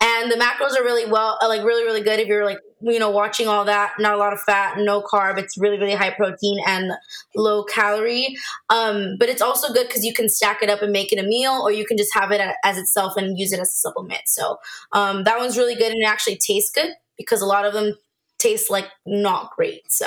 [0.00, 2.98] and the macros are really well, uh, like really really good if you're like you
[2.98, 5.38] know, watching all that, not a lot of fat, no carb.
[5.38, 6.92] It's really, really high protein and
[7.34, 8.36] low calorie.
[8.68, 11.22] Um, but it's also good because you can stack it up and make it a
[11.26, 14.22] meal, or you can just have it as itself and use it as a supplement.
[14.26, 14.58] So
[14.92, 17.94] um, that one's really good and it actually tastes good because a lot of them
[18.38, 19.90] taste like not great.
[19.90, 20.06] So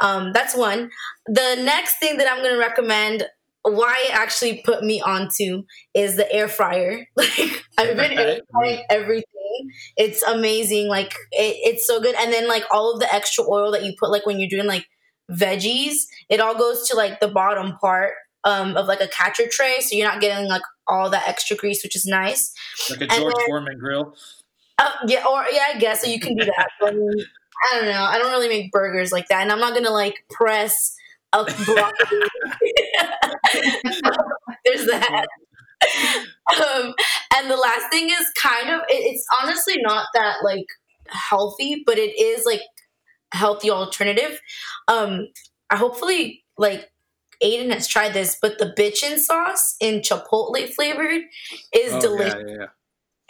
[0.00, 0.90] um, that's one.
[1.26, 3.24] The next thing that I'm going to recommend,
[3.62, 7.06] why it actually put me onto, is the air fryer.
[7.16, 9.24] Like I've been air frying everything.
[9.96, 10.88] It's amazing.
[10.88, 12.16] Like it, it's so good.
[12.16, 14.66] And then like all of the extra oil that you put, like when you're doing
[14.66, 14.86] like
[15.30, 19.80] veggies, it all goes to like the bottom part um, of like a catcher tray,
[19.80, 22.52] so you're not getting like all that extra grease, which is nice.
[22.90, 24.14] Like a George then- Foreman grill.
[24.80, 26.08] Uh, yeah, or yeah, I guess so.
[26.08, 26.68] You can do that.
[26.80, 27.24] But, I, mean,
[27.64, 28.02] I don't know.
[28.04, 30.94] I don't really make burgers like that, and I'm not gonna like press
[31.32, 32.20] a broccoli.
[34.64, 35.26] There's that.
[36.56, 36.94] Um,
[37.36, 38.80] and the last thing is kind of.
[38.88, 40.66] It, it's honestly not that like
[41.08, 42.62] healthy, but it is like
[43.32, 44.40] a healthy alternative.
[44.88, 45.28] Um,
[45.70, 46.90] I hopefully like
[47.40, 51.22] Aidan has tried this, but the bitchin sauce in chipotle flavored
[51.74, 52.34] is Oh, delicious.
[52.46, 52.66] yeah, yeah, yeah.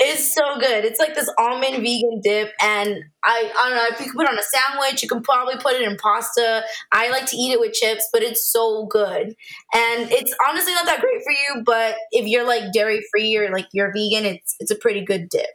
[0.00, 0.84] It's so good.
[0.84, 3.86] It's like this almond vegan dip, and I, I don't know.
[3.90, 5.02] If you can put it on a sandwich.
[5.02, 6.62] You can probably put it in pasta.
[6.92, 9.34] I like to eat it with chips, but it's so good.
[9.74, 13.50] And it's honestly not that great for you, but if you're like dairy free or
[13.50, 15.46] like you're vegan, it's it's a pretty good dip.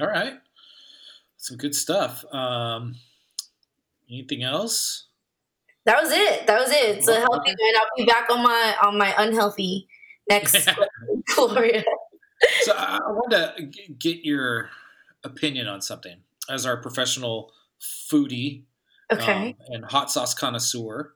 [0.00, 0.34] All right.
[1.36, 2.24] Some good stuff.
[2.32, 2.96] Um,
[4.10, 5.06] anything else?
[5.84, 6.46] That was it.
[6.46, 6.98] That was it.
[6.98, 7.74] It's a healthy one.
[7.76, 9.86] I'll be back on my on my unhealthy
[10.28, 10.68] next
[11.34, 11.84] Gloria.
[12.62, 14.70] So I wanted to get your
[15.24, 17.52] opinion on something as our professional
[18.10, 18.64] foodie
[19.12, 19.48] Okay.
[19.50, 21.14] um, and hot sauce connoisseur.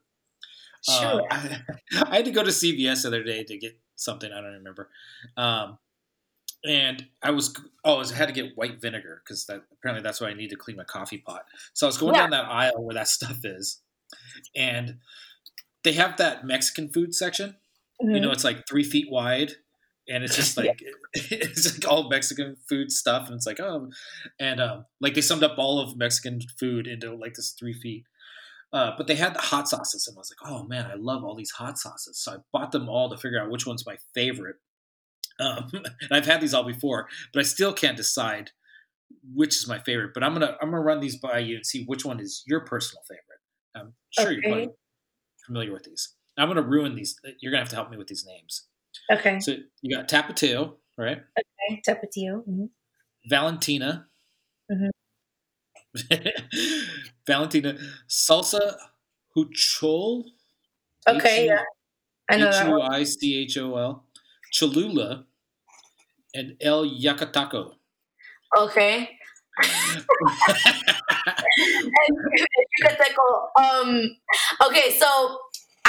[0.82, 1.22] sure.
[1.22, 1.62] Uh, I,
[2.10, 4.30] I had to go to CVS the other day to get something.
[4.32, 4.90] I don't remember.
[5.36, 5.78] Um,
[6.64, 10.20] and I was oh, I was- had to get white vinegar because that apparently that's
[10.20, 11.44] what I need to clean my coffee pot.
[11.72, 12.22] So I was going Yeah.
[12.22, 13.80] down that aisle where that stuff is,
[14.56, 14.98] and
[15.84, 17.56] they have that Mexican food section.
[18.00, 18.22] You Mhm.
[18.22, 19.52] know, it's like three feet wide,
[20.08, 20.82] and it's just like
[21.14, 23.90] it's like all Mexican food stuff, and it's like oh,
[24.38, 28.04] and um, like they summed up all of Mexican food into like this three feet.
[28.72, 31.22] Uh, but they had the hot sauces, and I was like, oh man, I love
[31.22, 32.18] all these hot sauces.
[32.18, 34.56] So I bought them all to figure out which one's my favorite.
[35.38, 38.50] Um, and I've had these all before, but I still can't decide
[39.32, 40.10] which is my favorite.
[40.12, 42.60] But I'm gonna I'm gonna run these by you and see which one is your
[42.60, 43.22] personal favorite.
[43.76, 44.68] I'm sure you're
[45.46, 46.14] familiar with these.
[46.36, 47.18] I'm gonna ruin these.
[47.40, 48.66] You're gonna have to help me with these names.
[49.10, 49.40] Okay.
[49.40, 49.52] So
[49.82, 51.18] you got Tapatio, right?
[51.38, 51.82] Okay.
[51.86, 52.42] Tapatio.
[52.48, 52.68] Mhm.
[53.28, 54.06] Valentina.
[54.70, 54.90] Mhm.
[57.26, 57.76] Valentina
[58.08, 58.76] salsa
[59.36, 60.24] huichol.
[61.08, 61.46] Okay.
[61.46, 61.62] Yeah.
[62.30, 62.66] I know that.
[62.66, 64.04] H-U-I-C-H-O-L.
[64.52, 65.24] Cholula.
[66.34, 67.74] And El Yucateco.
[68.58, 69.10] Okay.
[73.56, 74.16] um
[74.66, 75.38] okay so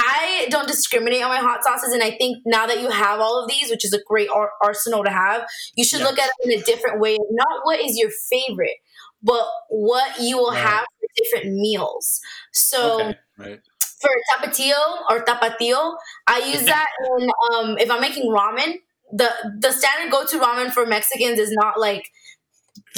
[0.06, 3.42] i don't discriminate on my hot sauces and i think now that you have all
[3.42, 6.06] of these which is a great ar- arsenal to have you should Yeah.
[6.06, 8.76] look at it in a different way not what is your favorite
[9.22, 10.66] but what you will Right.
[10.66, 12.20] have for different meals
[12.52, 13.18] so okay.
[13.38, 13.60] Right.
[14.00, 14.76] for tapatio
[15.10, 15.94] or tapatio,
[16.26, 16.86] I use that
[17.18, 18.76] in um, if I'm making ramen.
[19.12, 22.04] The the standard go to ramen for Mexicans is not like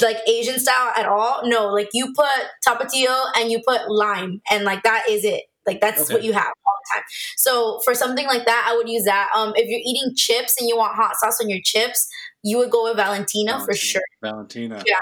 [0.01, 1.41] like Asian style at all.
[1.47, 2.27] No, like you put
[2.67, 5.43] tapatio and you put lime and like that is it.
[5.65, 6.13] Like that's Okay.
[6.13, 7.03] what you have all the time.
[7.37, 9.29] So for something like that, I would use that.
[9.35, 12.07] Um, if you're eating chips and you want hot sauce on your chips,
[12.43, 14.01] you would go with Valentina, for sure.
[14.21, 14.83] Valentina.
[14.85, 14.95] Yeah.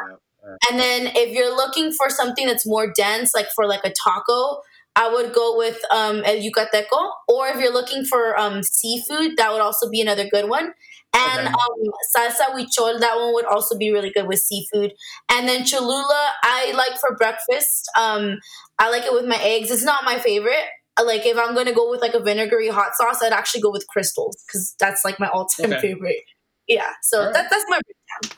[0.70, 4.62] And then if you're looking for something that's more dense, like for like a taco,
[4.96, 7.12] I would go with um, El Yucateco.
[7.28, 10.74] Or if you're looking for um, seafood, that would also be another good one.
[11.14, 11.48] And Okay.
[11.48, 14.94] um, salsa huichol, that one would also be really good with seafood.
[15.32, 17.90] And then Cholula, I like for breakfast.
[17.98, 18.38] Um,
[18.80, 19.72] I like it with my eggs.
[19.72, 20.66] It's not my favorite.
[21.04, 23.86] Like if I'm gonna go with like a vinegary hot sauce, I'd actually go with
[23.88, 25.82] crystals because that's like my all-time Okay.
[25.82, 26.24] favorite.
[26.68, 27.34] Yeah, so Alright.
[27.34, 27.80] that, that's my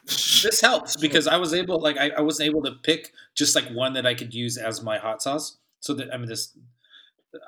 [0.06, 3.67] This helps because I was able, like, I, I wasn't able to pick just like
[3.69, 5.58] one that I could use as my hot sauce.
[5.80, 6.56] So that I mean, this,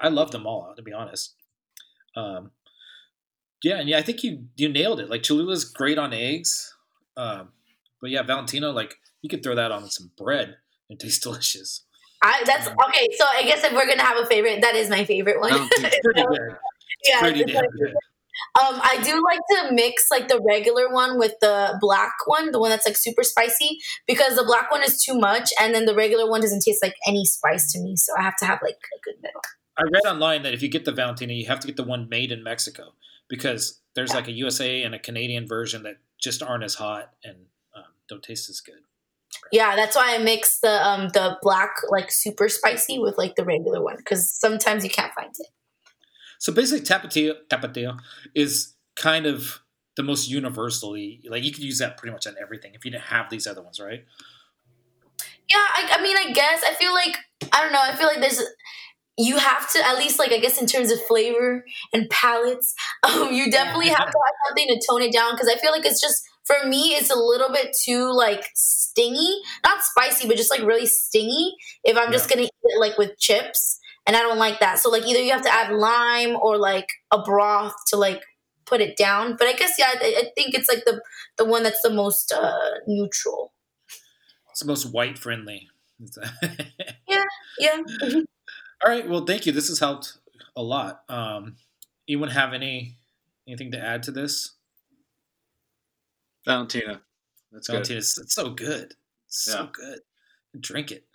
[0.02, 1.36] I love them all to be honest.
[2.16, 2.52] Um,
[3.64, 5.10] yeah, and yeah, I think you you nailed it.
[5.10, 6.74] Like Cholula's great on eggs,
[7.16, 7.50] um,
[8.02, 10.58] but yeah, Valentino, like you could throw that on some bread
[10.89, 11.84] and taste delicious.
[12.24, 13.07] I that's okay.
[13.17, 15.51] So I guess if we're gonna have a favorite, that is my favorite one.
[17.07, 17.93] Yeah, Pretty it's damn like- good.
[18.61, 22.59] um, I do like to mix like the regular one with the black one, the
[22.59, 25.95] one that's like super spicy, because the black one is too much, and then the
[25.95, 27.95] regular one doesn't taste like any spice to me.
[27.95, 29.41] So I have to have like a good middle.
[29.78, 32.07] I read online that if you get the Valentina, you have to get the one
[32.07, 32.93] made in Mexico
[33.30, 37.38] because there's like a USA and a Canadian version that just aren't as hot and
[37.76, 38.82] um, don't taste as good.
[39.52, 43.44] Yeah, that's why I mix the um the black like super spicy with like the
[43.44, 45.48] regular one because sometimes you can't find it.
[46.40, 48.00] So basically, Tapatio, Tapatio
[48.34, 49.62] is kind of
[49.96, 53.04] the most universally like you could use that pretty much on everything if you didn't
[53.06, 54.06] have these other ones, right?
[55.50, 57.18] Yeah, I, I mean, I guess I feel like
[57.52, 57.82] I don't know.
[57.82, 58.42] I feel like there's
[59.18, 62.74] you have to at least like I guess in terms of flavor and palates,
[63.04, 65.86] um, you definitely have to have something to tone it down because I feel like
[65.86, 70.52] it's just for me it's a little bit too like stingy, not spicy, but just
[70.52, 71.56] like really stingy.
[71.84, 74.80] If I'm just gonna eat it like with chips, and I don't like that.
[74.80, 78.24] So like either you have to add lime or like a broth to like
[78.66, 79.36] put it down.
[79.38, 81.02] But I guess yeah, I, think it's like the
[81.38, 83.54] the one that's the most uh, neutral.
[84.49, 85.68] It's the most white friendly.
[87.08, 87.26] Yeah,
[87.60, 87.82] yeah.
[88.84, 89.08] All right.
[89.08, 89.52] Well, thank you.
[89.52, 90.18] This has helped
[90.56, 91.02] a lot.
[91.10, 91.58] Um,
[92.08, 92.95] anyone have any
[93.45, 94.54] anything to add to this?
[96.46, 97.02] Valentina.
[97.52, 97.74] That's good.
[97.74, 98.94] Valentina, it's, it's so good.
[99.28, 100.00] It's so good.
[100.60, 101.06] Drink it.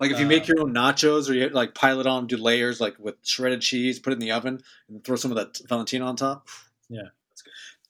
[0.00, 2.36] Like if you make Uh, your own nachos or you like pile it on, do
[2.36, 5.60] layers like with shredded cheese, put it in the oven, and throw some of that
[5.68, 6.48] Valentina on top.
[6.88, 7.08] Yeah,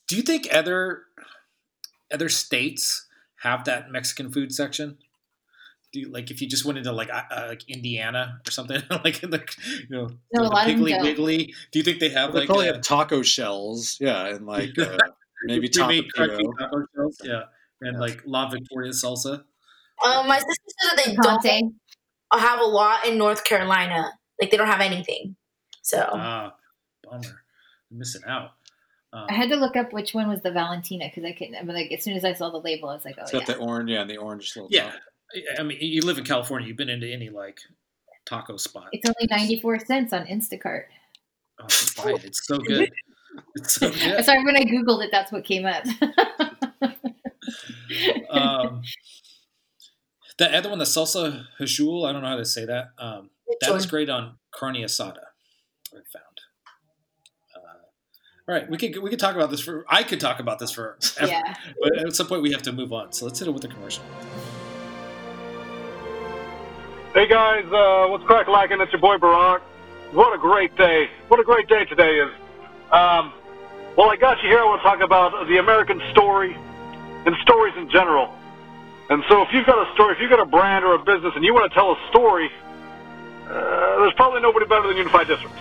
[0.09, 1.05] Do you think other
[2.13, 3.07] other states
[3.43, 4.99] have that Mexican food section?
[5.93, 8.83] Do you, like if you just went into like uh, uh, like Indiana or something
[9.05, 9.43] like in the
[9.89, 11.03] you know No, a the lot of Piggly don't.
[11.03, 11.55] Wiggly?
[11.71, 14.77] Do you think they have they like probably uh, have taco shells, yeah, and like
[14.79, 14.99] uh,
[15.45, 16.37] maybe pre-made taco.
[16.37, 17.19] crunchy taco shells?
[17.25, 17.43] Yeah,
[17.81, 19.45] and like La Victoria salsa.
[20.05, 21.75] Um, my sister said that they don't
[22.41, 24.13] have a lot in North Carolina.
[24.41, 25.37] Like they don't have anything.
[25.83, 26.55] So Ah,
[27.03, 27.21] bummer,
[27.91, 28.53] I'm missing out.
[29.13, 31.67] Um, I had to look up which one was the Valentina because I couldn't.
[31.67, 33.41] But like as soon as I saw the label, I was like, oh It's yeah.
[33.41, 34.95] got the orange, yeah, and the orange little yeah, top.
[35.35, 36.67] I- I mean, you live in California.
[36.67, 37.61] You've been into any like
[38.27, 38.89] taco spot?
[38.93, 40.85] It's only ninety four cents on Instacart.
[41.61, 41.67] Oh,
[42.03, 42.25] buy it.
[42.25, 42.91] It's so good.
[43.55, 44.25] It's so good.
[44.25, 45.85] Sorry, when I googled it, that's what came up.
[48.31, 48.83] um,
[50.39, 52.89] the other one, the salsa hashul, I don't know how to say that.
[52.99, 55.25] Um, that was great on carne asada.
[55.93, 56.41] I found.
[57.57, 57.83] Uh,
[58.49, 59.85] all right, we could we could talk about this for.
[59.89, 60.99] I could talk about this for.
[61.21, 61.55] Yeah.
[61.83, 63.13] But at some point we have to move on.
[63.13, 64.05] So let's hit it with the commercial.
[67.13, 68.81] Hey guys, uh, what's crack lacking?
[68.81, 69.63] It's your boy Barack.
[70.13, 71.09] What a great day.
[71.27, 72.31] What a great day today is.
[72.91, 73.33] Um,
[73.97, 74.59] well, I got you here.
[74.59, 78.35] I want to talk about the American story and stories in general.
[79.11, 81.33] And so if you've got a story, if you've got a brand or a business
[81.35, 82.51] and you want to tell a story,
[83.47, 85.59] uh, there's probably nobody better than Unified Districts.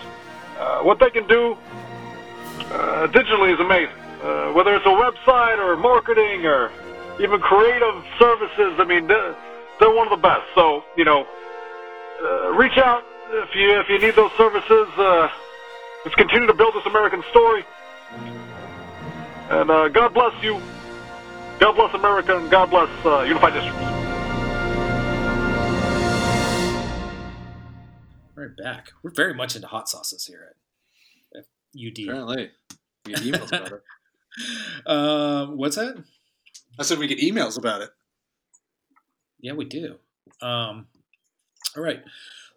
[0.58, 1.56] Uh, what they can do
[2.70, 3.94] uh, digitally is amazing.
[4.22, 6.70] Uh, whether it's a website or marketing or
[7.20, 9.34] even creative services, I mean, they're,
[9.78, 10.42] they're one of the best.
[10.54, 11.26] So, you know,
[12.22, 14.88] uh, reach out if you if you need those services.
[14.98, 15.28] Uh,
[16.04, 17.64] let's continue to build this American story.
[19.50, 20.60] And uh, God bless you.
[21.58, 23.82] God bless America, and God bless uh, Unified Districts.
[28.36, 28.92] All right, back.
[29.02, 30.54] We're very much into hot sauces here
[31.34, 31.44] at, at
[31.76, 32.08] UD.
[32.08, 32.50] Apparently,
[33.04, 34.86] we get emails about it.
[34.86, 36.02] Um, what's that?
[36.78, 37.90] I said we get emails about it.
[39.40, 39.96] Yeah, we do.
[40.40, 40.86] Um,
[41.76, 42.02] all right,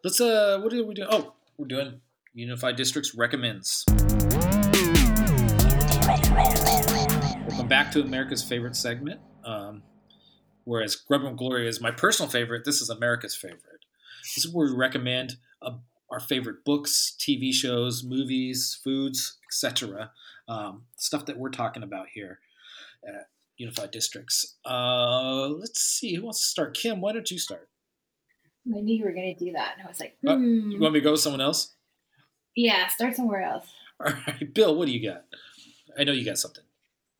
[0.03, 0.21] let's.
[0.21, 1.09] Uh, what are we doing?
[1.11, 1.99] Oh, we're doing
[2.35, 3.85] Unified Districts recommends.
[7.47, 9.21] Welcome back to America's favorite segment.
[9.45, 9.83] Um,
[10.63, 13.85] whereas Grub and Glory is my personal favorite, this is America's favorite.
[14.35, 15.73] This is where we recommend uh,
[16.09, 20.11] our favorite books, TV shows, movies, foods, etc.
[20.47, 22.39] Um, stuff that we're talking about here
[23.07, 23.27] at
[23.57, 24.55] Unified Districts.
[24.65, 26.73] Uh, let's see who wants to start.
[26.75, 27.69] Kim, why don't you start?
[28.75, 29.73] I knew you were going to do that.
[29.77, 30.71] And I was like, Uh, hmm.
[30.71, 31.75] You want me to go with someone else?
[32.55, 33.67] Yeah, start somewhere else.
[33.99, 35.23] All right, Bill, what do you got?
[35.97, 36.63] I know you got something.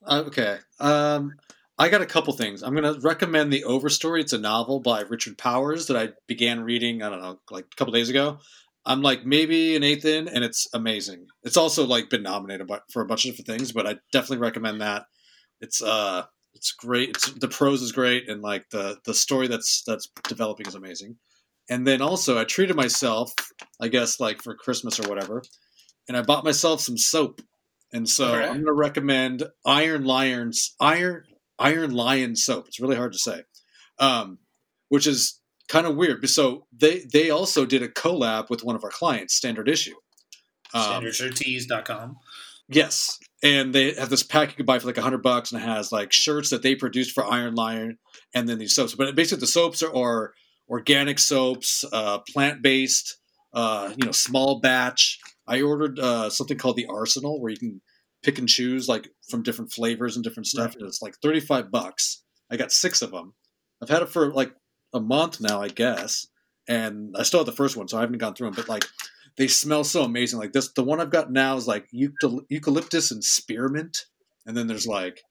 [0.08, 0.58] Okay.
[0.80, 1.36] Um,
[1.78, 2.62] I got a couple things.
[2.62, 4.22] I'm going to recommend The Overstory.
[4.22, 7.76] It's a novel by Richard Powers that I began reading, I don't know, like a
[7.76, 8.40] couple days ago.
[8.86, 11.28] I'm like maybe an eighth in, and it's amazing.
[11.44, 14.82] It's also like been nominated for a bunch of different things, but I definitely recommend
[14.82, 15.06] that.
[15.62, 16.24] It's uh,
[16.54, 17.10] it's great.
[17.10, 21.16] It's the prose is great, and like the the story that's that's developing is amazing.
[21.70, 23.34] And then also, I treated myself,
[23.82, 25.44] I guess, like for Christmas or whatever,
[26.08, 27.42] and I bought myself some soap.
[27.94, 28.44] And so right.
[28.44, 31.24] I'm going to recommend Iron Lions Iron
[31.60, 32.68] Iron Lion soap.
[32.68, 33.44] It's really hard to say,
[34.00, 34.40] um,
[34.90, 35.40] which is
[35.70, 36.28] kind of weird.
[36.30, 39.96] So they they also did a collab with one of our clients, Standard Issue.
[40.74, 40.84] Um.
[42.70, 45.62] Yes, and they have this pack you can buy for like a hundred bucks, and
[45.62, 47.98] it has like shirts that they produced for Iron Lion,
[48.34, 48.96] and then these soaps.
[48.96, 50.34] But basically, the soaps are, are
[50.74, 53.18] organic soaps, uh, plant based,
[53.54, 55.20] uh, you know, small batch.
[55.48, 57.82] I ordered uh, something called the Arsenal, where you can
[58.24, 60.72] pick and choose like from different flavors and different stuff.
[60.72, 60.80] Right.
[60.80, 62.24] And it's like thirty five bucks.
[62.50, 63.36] I got six of them.
[63.82, 64.52] I've had it for like
[64.94, 66.28] a month now, I guess,
[66.68, 68.56] and I still have the first one, so I haven't gone through them.
[68.56, 68.86] But like,
[69.38, 70.40] they smell so amazing.
[70.40, 74.06] Like this, the one I've got now is like eucalyptus and spearmint,
[74.46, 75.22] and then there's like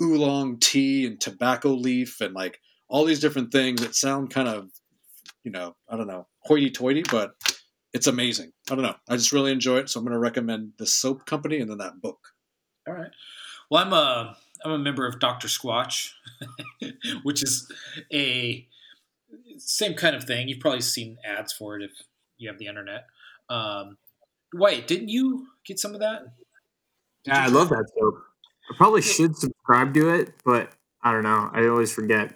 [0.00, 2.58] oolong tea and tobacco leaf and like
[2.88, 4.70] all these different things that sound kind of,
[5.48, 7.32] you know, I don't know, hoity-toity, but
[7.94, 8.52] it's amazing.
[8.70, 8.96] I don't know.
[9.08, 11.78] I just really enjoy it, so I'm going to recommend the soap company and then
[11.78, 12.18] that book.
[12.86, 13.10] All right.
[13.70, 16.10] Well, I'm a I'm a member of Doctor Squatch,
[17.22, 17.70] which is
[18.12, 18.66] a
[19.56, 20.48] same kind of thing.
[20.48, 21.92] You've probably seen ads for it if
[22.36, 23.06] you have the internet.
[23.48, 23.96] Um,
[24.52, 26.24] Wait, didn't you get some of that?
[27.24, 28.18] Did Yeah, I love that soap.
[28.70, 30.72] I probably should subscribe to it, but
[31.02, 31.50] I don't know.
[31.54, 32.34] I always forget.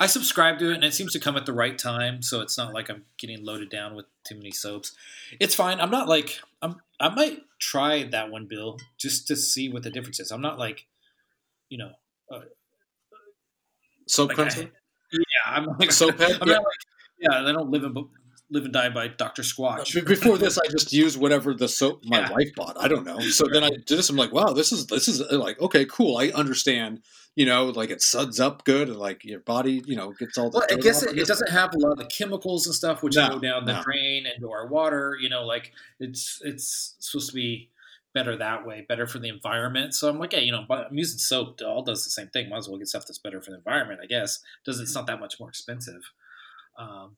[0.00, 2.58] I subscribe to it, and it seems to come at the right time, so it's
[2.58, 4.94] not like I'm getting loaded down with too many soaps.
[5.40, 5.80] It's fine.
[5.80, 6.80] I'm not like I'm.
[7.00, 10.30] I might try that one, Bill, just to see what the difference is.
[10.30, 10.86] I'm not like,
[11.68, 11.92] you know,
[12.30, 12.40] uh,
[14.06, 14.56] Soap like?
[14.56, 14.60] I,
[15.12, 16.14] yeah, I'm like Soap?
[16.20, 16.54] I'm Yeah.
[16.54, 16.82] not like
[17.18, 17.40] yeah.
[17.48, 17.94] I don't live and
[18.54, 19.92] live and die by Doctor Squatch.
[20.06, 22.32] Before this, I just used whatever the soap my Yeah.
[22.32, 22.76] wife bought.
[22.78, 23.18] I don't know.
[23.20, 24.08] So then I did this.
[24.08, 26.16] I'm like, wow, this is this is uh, like okay, cool.
[26.16, 27.02] I understand.
[27.36, 30.50] You know, like it suds up good, and like your body, you know, gets all
[30.50, 30.58] the.
[30.58, 33.16] Well, I guess it, it doesn't have a lot of the chemicals and stuff which
[33.16, 33.82] No, go down the no.
[33.82, 35.18] drain into our water.
[35.20, 37.70] You know, like it's it's supposed to be
[38.12, 39.92] better that way, better for the environment.
[39.94, 41.60] So I'm like, yeah, you know, but I'm using soap.
[41.60, 42.48] It all does the same thing.
[42.48, 43.98] Might as well get stuff that's better for the environment.
[44.00, 46.12] I guess does it's not that much more expensive.
[46.78, 47.16] Um,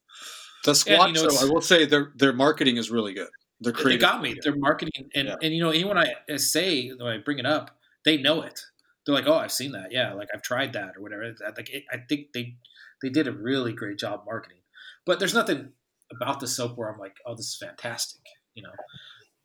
[0.67, 3.29] The And, Squatch, you know, though, I will say their their marketing is really good.
[3.61, 4.01] Their they creative.
[4.03, 4.37] got me.
[4.43, 5.37] Their marketing and Yeah.
[5.43, 8.61] and you know anyone I say when I bring it up, they know it.
[9.05, 9.93] They're like, oh, I've seen that.
[9.93, 11.33] Yeah, like I've tried that or whatever.
[11.57, 12.57] Like it, I think they
[13.01, 14.59] they did a really great job marketing.
[15.07, 15.73] But there's nothing
[16.11, 18.23] about the soap where I'm like, oh, this is fantastic.
[18.55, 18.73] You know,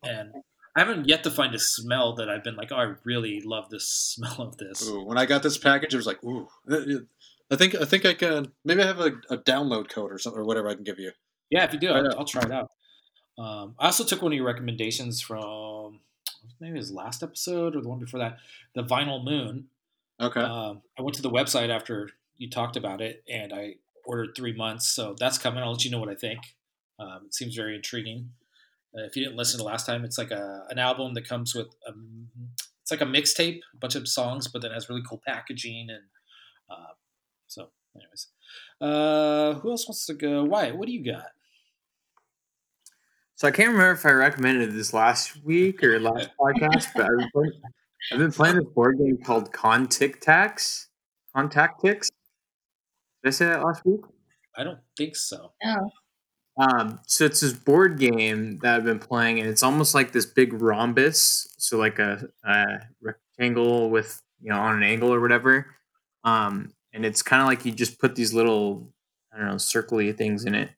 [0.02, 0.32] and
[0.74, 3.70] I haven't yet to find a smell that I've been like, oh, I really love
[3.70, 4.88] this smell of this.
[4.88, 6.48] Ooh, when I got this package, it was like, ooh.
[7.52, 10.40] I think I think I can maybe I have a, a download code or something
[10.40, 11.12] or whatever I can give you.
[11.50, 12.20] Yeah, if you do, I'll.
[12.20, 12.70] I'll try it out.
[13.38, 16.00] Um, I also took one of your recommendations from
[16.60, 18.38] maybe his last episode or the one before that,
[18.74, 19.68] the Vinyl Moon.
[20.20, 20.40] Okay.
[20.40, 23.76] Um, I went to the website after you talked about it, and I
[24.06, 24.88] ordered three months.
[24.88, 25.62] So that's coming.
[25.62, 26.40] I'll let you know what I think.
[26.98, 28.30] Um, it seems very intriguing.
[28.96, 31.54] Uh, if you didn't listen to last time, it's like a an album that comes
[31.54, 31.92] with a,
[32.80, 36.02] it's like a mixtape, a bunch of songs, but then has really cool packaging and
[36.70, 36.92] uh,
[37.54, 37.70] so.
[37.94, 38.28] Anyways,
[38.80, 40.44] uh, who else wants to go?
[40.44, 41.26] Wyatt, what do you got?
[43.34, 47.18] So I can't remember if I recommended this last week or last podcast, but I've
[47.18, 47.52] been playing,
[48.12, 50.86] I've been playing this board game called Contactax.
[51.34, 52.10] Con-Tac-Tix.
[53.22, 54.00] Did I say that last week?
[54.56, 55.52] I don't think so.
[55.64, 55.90] Oh,
[56.58, 60.26] Um, so it's this board game that I've been playing, and it's almost like this
[60.26, 62.64] big rhombus, so like a, a
[63.00, 65.74] rectangle with you know on an angle or whatever.
[66.24, 68.88] Um, and it's kind of like you just put these little
[69.32, 70.70] I don't know circly things in it,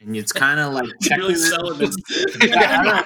[0.00, 0.84] and it's kind of like
[1.16, 1.96] really checking- selling this.
[2.42, 3.02] Yeah,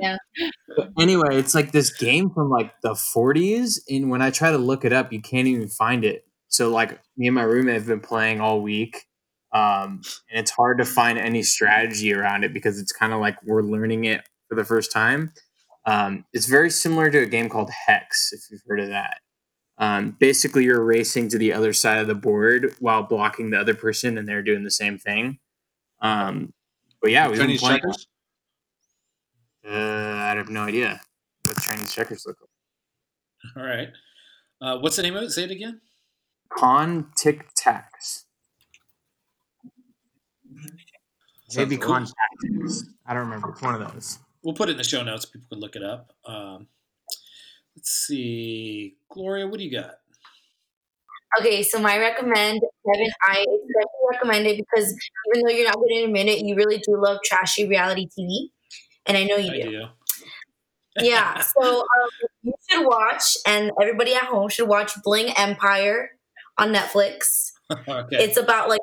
[0.00, 0.84] yeah.
[0.98, 4.84] anyway, it's like this game from like the 40s, and when I try to look
[4.84, 6.24] it up, you can't even find it.
[6.48, 9.06] So like me and my roommate have been playing all week,
[9.52, 13.36] um, and it's hard to find any strategy around it because it's kind of like
[13.44, 15.32] we're learning it for the first time.
[15.86, 19.18] Um, it's very similar to a game called Hex, if you've heard of that.
[19.80, 23.74] Um, basically, you're racing to the other side of the board while blocking the other
[23.74, 25.38] person, and they're doing the same thing.
[26.02, 26.52] Um,
[27.00, 27.80] but yeah, we've been Chinese playing.
[27.80, 28.06] checkers.
[29.66, 31.00] Uh, I have no idea
[31.46, 33.56] what Chinese checkers look like.
[33.56, 33.88] All right.
[34.60, 35.30] Uh, what's the name of it?
[35.30, 35.80] Say it again.
[36.50, 38.24] Con tic tacs.
[41.56, 42.84] Maybe con tactics.
[43.06, 43.50] I don't remember.
[43.50, 44.18] It's one of those.
[44.42, 45.24] We'll put it in the show notes.
[45.24, 46.12] So people can look it up.
[46.26, 46.66] Um,
[47.80, 48.96] let's see.
[49.10, 49.94] Gloria, what do you got?
[51.40, 54.94] Okay, so my recommend, Kevin, I especially recommend it because
[55.32, 58.50] even though you're not going to admit it, you really do love trashy reality TV,
[59.06, 59.70] and I know you I do.
[59.70, 59.84] do.
[61.00, 61.86] Yeah, so um,
[62.42, 66.10] you should watch, and everybody at home should watch Bling Empire
[66.58, 67.52] on Netflix.
[67.70, 68.24] okay.
[68.24, 68.80] It's about like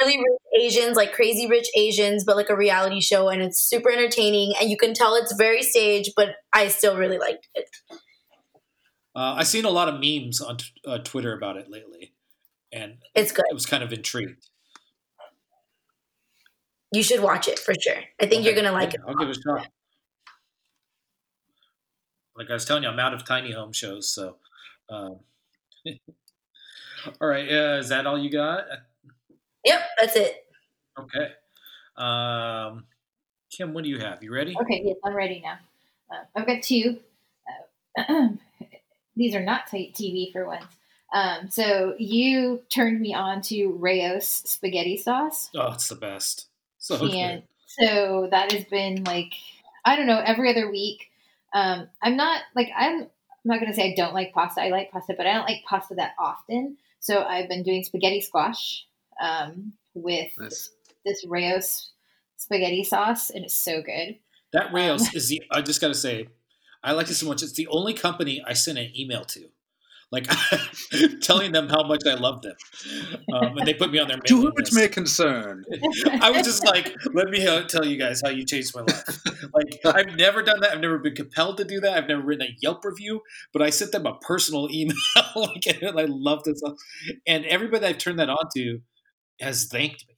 [0.00, 3.60] really, really rich Asians, like crazy rich Asians, but like a reality show, and it's
[3.60, 4.54] super entertaining.
[4.60, 7.68] And you can tell it's very staged, but I still really liked it.
[9.14, 12.12] Uh, I've seen a lot of memes on t- uh, Twitter about it lately,
[12.72, 13.44] and It's good.
[13.50, 14.48] I was kind of intrigued.
[16.92, 18.02] You should watch it for sure.
[18.20, 19.68] I think you're gonna like Yeah, I'll give it a shot.
[22.36, 24.36] Like I was telling you, I'm out of tiny home shows, so.
[24.88, 25.20] Um,
[27.20, 28.64] all right, uh, is that all you got?
[29.64, 30.44] Yep, that's it.
[30.98, 31.32] Okay.
[31.96, 32.86] Um,
[33.50, 34.22] Kim, what do you have?
[34.22, 34.56] You ready?
[34.60, 35.58] Okay, yes, I'm ready now.
[36.10, 36.98] Uh, I've got two.
[37.98, 38.28] Uh,
[39.20, 40.64] these are not t- TV for once.
[41.12, 46.46] Um, so you turned me on to Rao's spaghetti sauce, Oh, it's the best.
[46.78, 47.42] So and good.
[47.66, 49.32] so that has been like
[49.84, 51.10] I don't know every other week.
[51.52, 53.08] Um, I'm not like I'm, I'm
[53.44, 54.62] not gonna say I don't like pasta.
[54.62, 56.76] I like pasta, but I don't like pasta that often.
[57.00, 58.86] So I've been doing spaghetti squash
[59.20, 60.70] um, with Nice.
[61.04, 61.90] this Rao's
[62.36, 64.16] spaghetti sauce, and it's so good.
[64.52, 65.42] That Rao's is the.
[65.50, 66.28] I just got to say,
[66.82, 67.42] I like it so much.
[67.42, 69.48] It's the only company I sent an email to,
[70.10, 70.26] like
[71.20, 72.56] telling them how much I love them,
[73.32, 75.64] um, and they put me on their To whom it may concern.
[76.20, 79.20] I was just like, let me uh, tell you guys how you changed my life.
[79.52, 80.72] Like, I've never done that.
[80.72, 81.96] I've never been compelled to do that.
[81.96, 83.20] I've never written a Yelp review,
[83.52, 84.96] but I sent them a personal email.
[85.36, 86.62] like, and I love this,
[87.26, 88.80] and everybody I've turned that on to
[89.40, 90.16] has thanked me.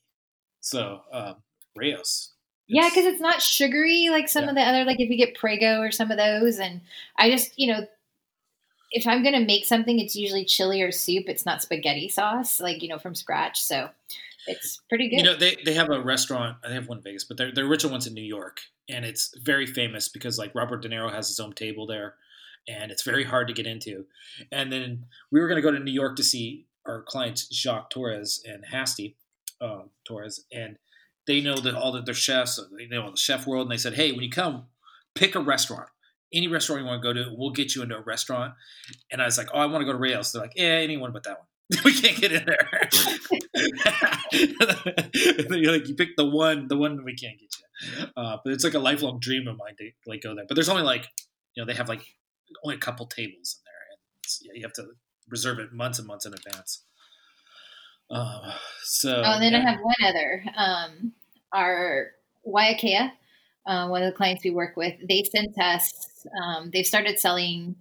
[0.61, 1.37] So, um,
[1.77, 2.32] Rao's.
[2.73, 4.51] Yeah, because it's not sugary like some Yeah.
[4.51, 6.59] of the other, like if you get Prego or some of those.
[6.59, 6.81] And
[7.17, 7.87] I just, you know,
[8.91, 11.25] if I'm going to make something, it's usually chili or soup.
[11.29, 13.61] It's not spaghetti sauce, like, you know, from scratch.
[13.61, 13.89] So
[14.47, 15.17] it's pretty good.
[15.19, 16.59] You know, they, they have a restaurant.
[16.63, 19.35] They have one in Vegas, but their their original one's in New York, and it's
[19.43, 22.17] very famous because like Robert De Niro has his own table there,
[22.69, 24.05] and it's very hard to get into.
[24.51, 27.91] And then we were going to go to New York to see our clients Jacques
[27.91, 29.17] Torres and Hasty
[29.61, 30.77] um, Torres, and
[31.27, 33.95] they know that all that their chefs, they know the chef world, and they said,
[33.95, 34.67] hey, when you come,
[35.15, 35.89] pick a restaurant.
[36.33, 38.55] Any restaurant you want to go to, we'll get you into a restaurant.
[39.11, 40.33] And I was like, oh, I want to go to Rao's.
[40.33, 41.47] They're like, yeah, anyone but that one.
[41.85, 42.89] we can't get in there.
[45.59, 48.07] You're like, you pick the one, the one we can't get you.
[48.17, 50.45] Uh, but it's like a lifelong dream of mine to like go there.
[50.47, 51.09] But there's only like,
[51.55, 52.05] you know, they have like
[52.65, 53.99] only a couple tables in there, and
[54.43, 54.93] yeah, you have to
[55.29, 56.85] reserve it months and months in advance.
[58.11, 60.45] Uh, so Oh, and then I have one other.
[60.57, 61.13] Um,
[61.53, 62.09] our
[62.47, 63.13] Waiakea,
[63.67, 67.77] uh, one of the clients we work with, they sent us, um, they've started selling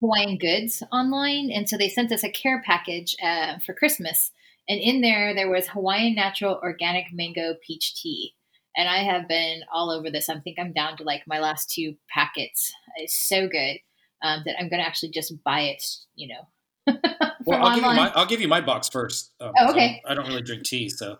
[0.00, 1.50] Hawaiian goods online.
[1.50, 4.30] And so they sent us a care package uh, for Christmas.
[4.68, 8.34] And in there, there was Hawaiian natural organic mango peach tea.
[8.76, 10.28] And I have been all over this.
[10.28, 12.72] I think I'm down to like my last two packets.
[12.96, 13.78] It's so good
[14.22, 15.82] um, that I'm going to actually just buy it,
[16.14, 16.46] you know.
[17.46, 19.32] Well, I'll give, you my, I'll give you my box first.
[19.40, 20.02] Um, Oh, okay.
[20.06, 21.18] I don't really drink tea, so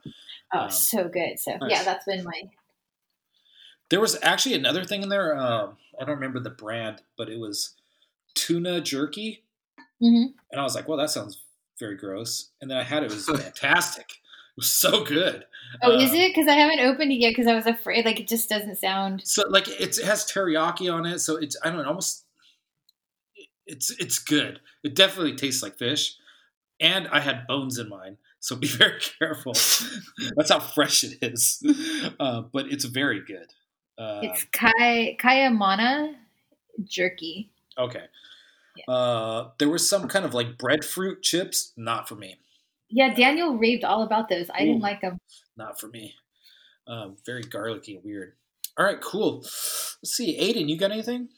[0.52, 1.38] Oh, um, so good.
[1.38, 1.70] So nice.
[1.70, 2.42] yeah, that's been my
[3.88, 5.36] There was actually another thing in there.
[5.38, 7.74] Um, I don't remember the brand, but it was
[8.34, 9.44] tuna jerky,
[10.02, 10.34] Mhm.
[10.52, 11.40] and I was like, "Well, that sounds
[11.78, 14.10] very gross." And then I had it; it was fantastic.
[14.10, 15.46] It was so good.
[15.82, 16.28] Oh, is Um, it?
[16.34, 18.04] Because I haven't opened it yet because I was afraid.
[18.04, 19.22] Like it just doesn't sound.
[19.26, 22.24] So, like, it's, it has teriyaki on it, so it's I don't know, almost
[23.68, 24.60] it's it's good.
[24.82, 26.16] It definitely tastes like fish,
[26.80, 29.52] and I had bones in mine, so be very careful.
[30.36, 31.62] That's how fresh it is,
[32.20, 33.52] uh, but it's very good.
[33.96, 36.14] Uh, It's kai kayamana
[36.84, 37.50] jerky.
[37.76, 38.04] Okay.
[38.86, 41.72] Uh, there was some kind of like breadfruit chips.
[41.76, 42.36] Not for me.
[42.88, 44.48] Yeah, Daniel raved all about those.
[44.50, 44.66] I Ooh.
[44.66, 45.18] didn't like them.
[45.56, 46.14] Not for me.
[46.86, 48.34] Um, very garlicky and weird.
[48.78, 49.40] All right, cool.
[49.40, 51.28] Let's see, Aidan, you got anything?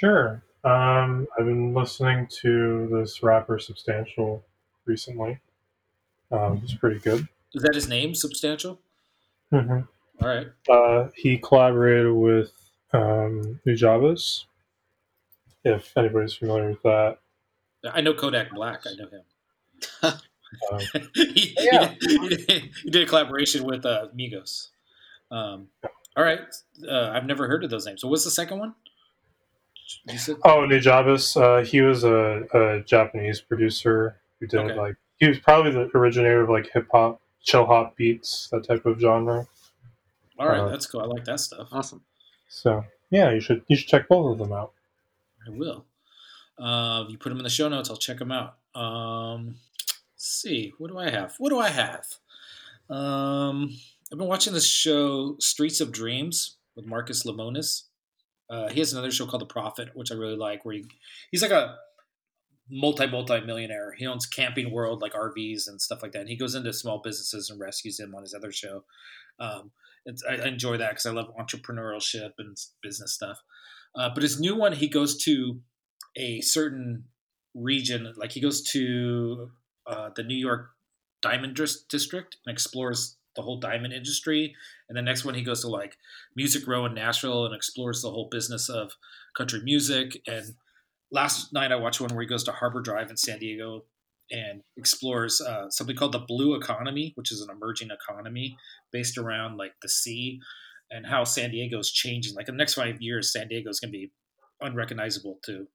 [0.00, 0.42] Sure.
[0.62, 4.44] Um, I've been listening to this rapper Substantial
[4.84, 5.38] recently.
[6.30, 7.26] Um, he's pretty good.
[7.54, 8.14] Is that his name?
[8.14, 8.78] Substantial.
[9.50, 9.80] hmm
[10.20, 10.48] All right.
[10.68, 12.52] Uh, he collaborated with
[12.92, 14.44] um, Nujabes,
[15.64, 17.18] if anybody's familiar with that.
[17.90, 18.82] I know Kodak Black.
[18.86, 19.22] I know him.
[20.72, 20.80] Um,
[21.14, 21.94] he, Yeah.
[22.00, 24.68] he, did, he did a collaboration with uh, Migos.
[25.30, 25.68] Um,
[26.16, 26.40] all right.
[26.86, 28.02] Uh, I've never heard of those names.
[28.02, 28.74] So what's the second one?
[30.10, 34.74] You said oh, Nujabes, uh, he was a, a Japanese producer who did Okay.
[34.78, 38.84] like he was probably the originator of like hip hop, chill hop beats, that type
[38.86, 39.46] of genre.
[40.38, 40.58] all right.
[40.60, 41.00] uh, That's cool.
[41.02, 41.68] I like that stuff.
[41.72, 42.02] Awesome.
[42.48, 44.72] So yeah, you should you should check both of them out.
[45.46, 45.84] I will.
[46.58, 48.56] Uh, if you put them in the show notes, I'll check them out.
[48.74, 49.56] Um,
[50.14, 51.34] let's see, what do I have?
[51.38, 52.06] What do I have?
[52.88, 53.76] Um,
[54.12, 57.82] I've been watching this show, Streets of Dreams, with Marcus Lemonis.
[58.48, 60.84] Uh, he has another show called The Profit, which I really like, where he,
[61.30, 61.76] he's like a
[62.70, 63.94] multi multi millionaire.
[63.96, 66.20] He owns Camping World, like RVs and stuff like that.
[66.20, 68.84] And he goes into small businesses and rescues them on his other show.
[69.38, 69.72] Um,
[70.28, 73.38] I I enjoy that because I love entrepreneurship and business stuff.
[73.94, 75.60] Uh, but his new one, he goes to
[76.16, 77.04] a certain
[77.54, 79.50] region, like he goes to
[79.86, 80.70] uh, the New York
[81.22, 84.54] Diamond District and explores the whole diamond industry.
[84.88, 85.96] And the next one, he goes to like
[86.34, 88.92] Music Row in Nashville and explores the whole business of
[89.36, 90.20] country music.
[90.26, 90.54] And
[91.12, 93.84] last night, I watched one where he goes to Harbor Drive in San Diego
[94.30, 98.56] and explores uh, something called the blue economy, which is an emerging economy
[98.92, 100.40] based around like the sea
[100.90, 102.34] and how San Diego is changing.
[102.34, 104.12] Like in the next five years, San Diego is going to be
[104.60, 105.66] unrecognizable to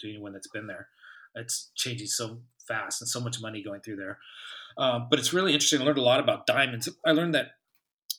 [0.00, 0.88] to anyone that's been there.
[1.34, 4.18] It's changing so fast and so much money going through there.
[4.78, 5.80] Um, but it's really interesting.
[5.80, 6.88] I learned a lot about diamonds.
[7.04, 7.52] I learned that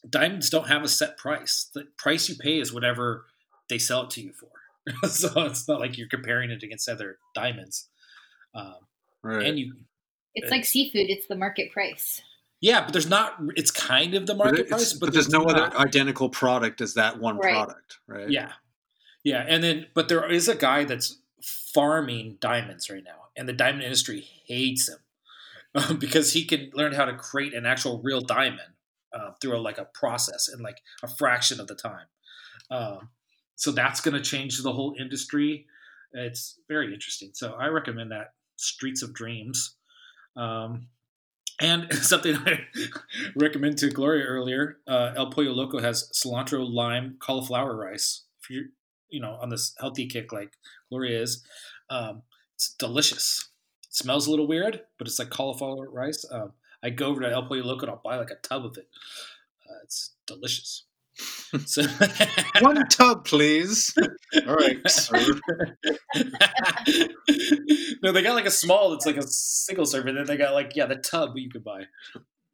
[0.09, 1.69] diamonds don't have a set price.
[1.73, 3.25] The price you pay is whatever
[3.69, 4.49] they sell it to you for.
[5.09, 7.87] so it's not like you're comparing it against other diamonds.
[8.55, 8.75] Um,
[9.23, 9.45] Right.
[9.45, 9.73] and you,
[10.35, 11.09] It's like seafood.
[11.09, 12.21] It's the market price.
[12.61, 13.35] yeah, but there's not.
[13.57, 15.59] It's kind of the market it's- price, but there's no not.
[15.73, 17.51] other identical product as that one Right.
[17.53, 18.29] product, right?
[18.29, 18.53] Yeah,
[19.23, 21.17] yeah, and then but there is a guy that's
[21.73, 24.99] farming diamonds right now, and the diamond industry hates him
[25.99, 28.73] because he can learn how to create an actual real diamond
[29.13, 32.07] uh, through a, like a process in like a fraction of the time.
[32.69, 33.09] Um,
[33.55, 35.65] so that's going to change the whole industry.
[36.13, 37.31] It's very interesting.
[37.33, 39.75] So I recommend that Streets of Dreams.
[40.35, 40.87] Um,
[41.59, 42.59] and something I
[43.35, 48.25] recommend to Gloria earlier, uh, El Pollo Loco has cilantro, lime, cauliflower rice.
[48.43, 48.65] If you're,
[49.09, 50.53] you know, on this healthy kick like
[50.89, 51.43] Gloria is,
[51.89, 52.23] um,
[52.55, 53.46] it's delicious.
[53.97, 56.23] It smells a little weird, but it's like cauliflower rice.
[56.29, 56.51] Um,
[56.83, 58.87] I go over to El Pollo Loco and I'll buy like a tub of it.
[59.67, 60.83] Uh, it's delicious.
[61.65, 61.81] so
[62.59, 63.95] One tub, please.
[64.47, 64.77] All right,
[68.03, 68.93] no, they got like a small.
[68.93, 71.63] It's like a single serve, and then they got like yeah, the tub you could
[71.63, 71.85] buy.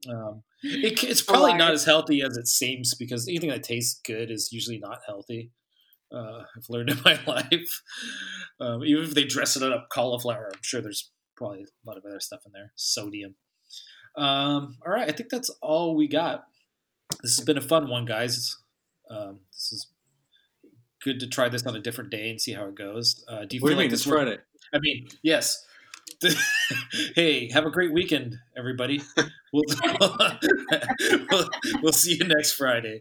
[0.08, 4.32] Um, it, it's probably not as healthy as it seems because anything that tastes good
[4.32, 5.52] is usually not healthy.
[6.10, 7.82] Uh, I've learned in my life.
[8.62, 12.06] Um, even if they dress it up cauliflower, I'm sure there's probably a lot of
[12.06, 12.72] other stuff in there.
[12.76, 13.36] Sodium.
[14.16, 16.46] Um, all right, I think that's all we got.
[17.22, 18.58] This has been a fun one, guys.
[19.10, 19.88] Um, this is
[21.04, 23.24] good to try this on a different day and see how it goes.
[23.28, 23.90] Uh, do you What do feel you like mean?
[23.90, 24.42] this It's worked- Friday.
[24.74, 25.66] I mean, yes.
[27.16, 29.02] hey, have a great weekend, everybody.
[29.56, 29.64] We'll,
[31.30, 31.50] we'll,
[31.84, 33.00] we'll see you next Friday.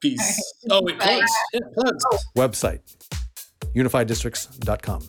[0.00, 0.54] Peace.
[0.70, 1.06] Oh, wait, Bye.
[1.06, 1.32] plugs.
[1.52, 2.04] Yeah, plugs.
[2.36, 2.80] Website
[3.74, 5.08] unifieddistricts.com.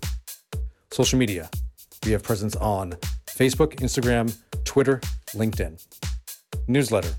[0.92, 1.48] Social media
[2.06, 2.94] we have presence on
[3.26, 5.84] Facebook, Instagram, Twitter, LinkedIn.
[6.68, 7.14] Newsletter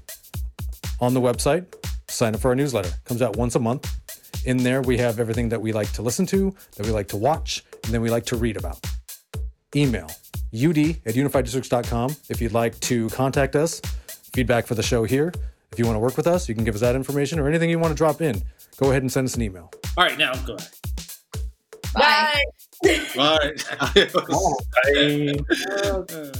[1.00, 1.66] on the website.
[2.08, 2.90] Sign up for our newsletter.
[3.04, 3.88] Comes out once a month.
[4.46, 7.16] In there, we have everything that we like to listen to, that we like to
[7.16, 8.78] watch, and then we like to read about.
[9.76, 10.10] Email
[10.52, 13.80] ud at unifieddistricts.com if you'd like to contact us,
[14.32, 15.32] feedback for the show here.
[15.72, 17.70] If you want to work with us, you can give us that information or anything
[17.70, 18.42] you want to drop in.
[18.76, 19.70] Go ahead and send us an email.
[19.96, 20.70] All right, now go ahead.
[21.94, 22.00] Bye.
[22.00, 22.59] Bye.
[23.18, 23.64] All right.
[23.80, 24.12] Adios.
[24.14, 25.34] Bye.
[25.70, 26.32] Uh,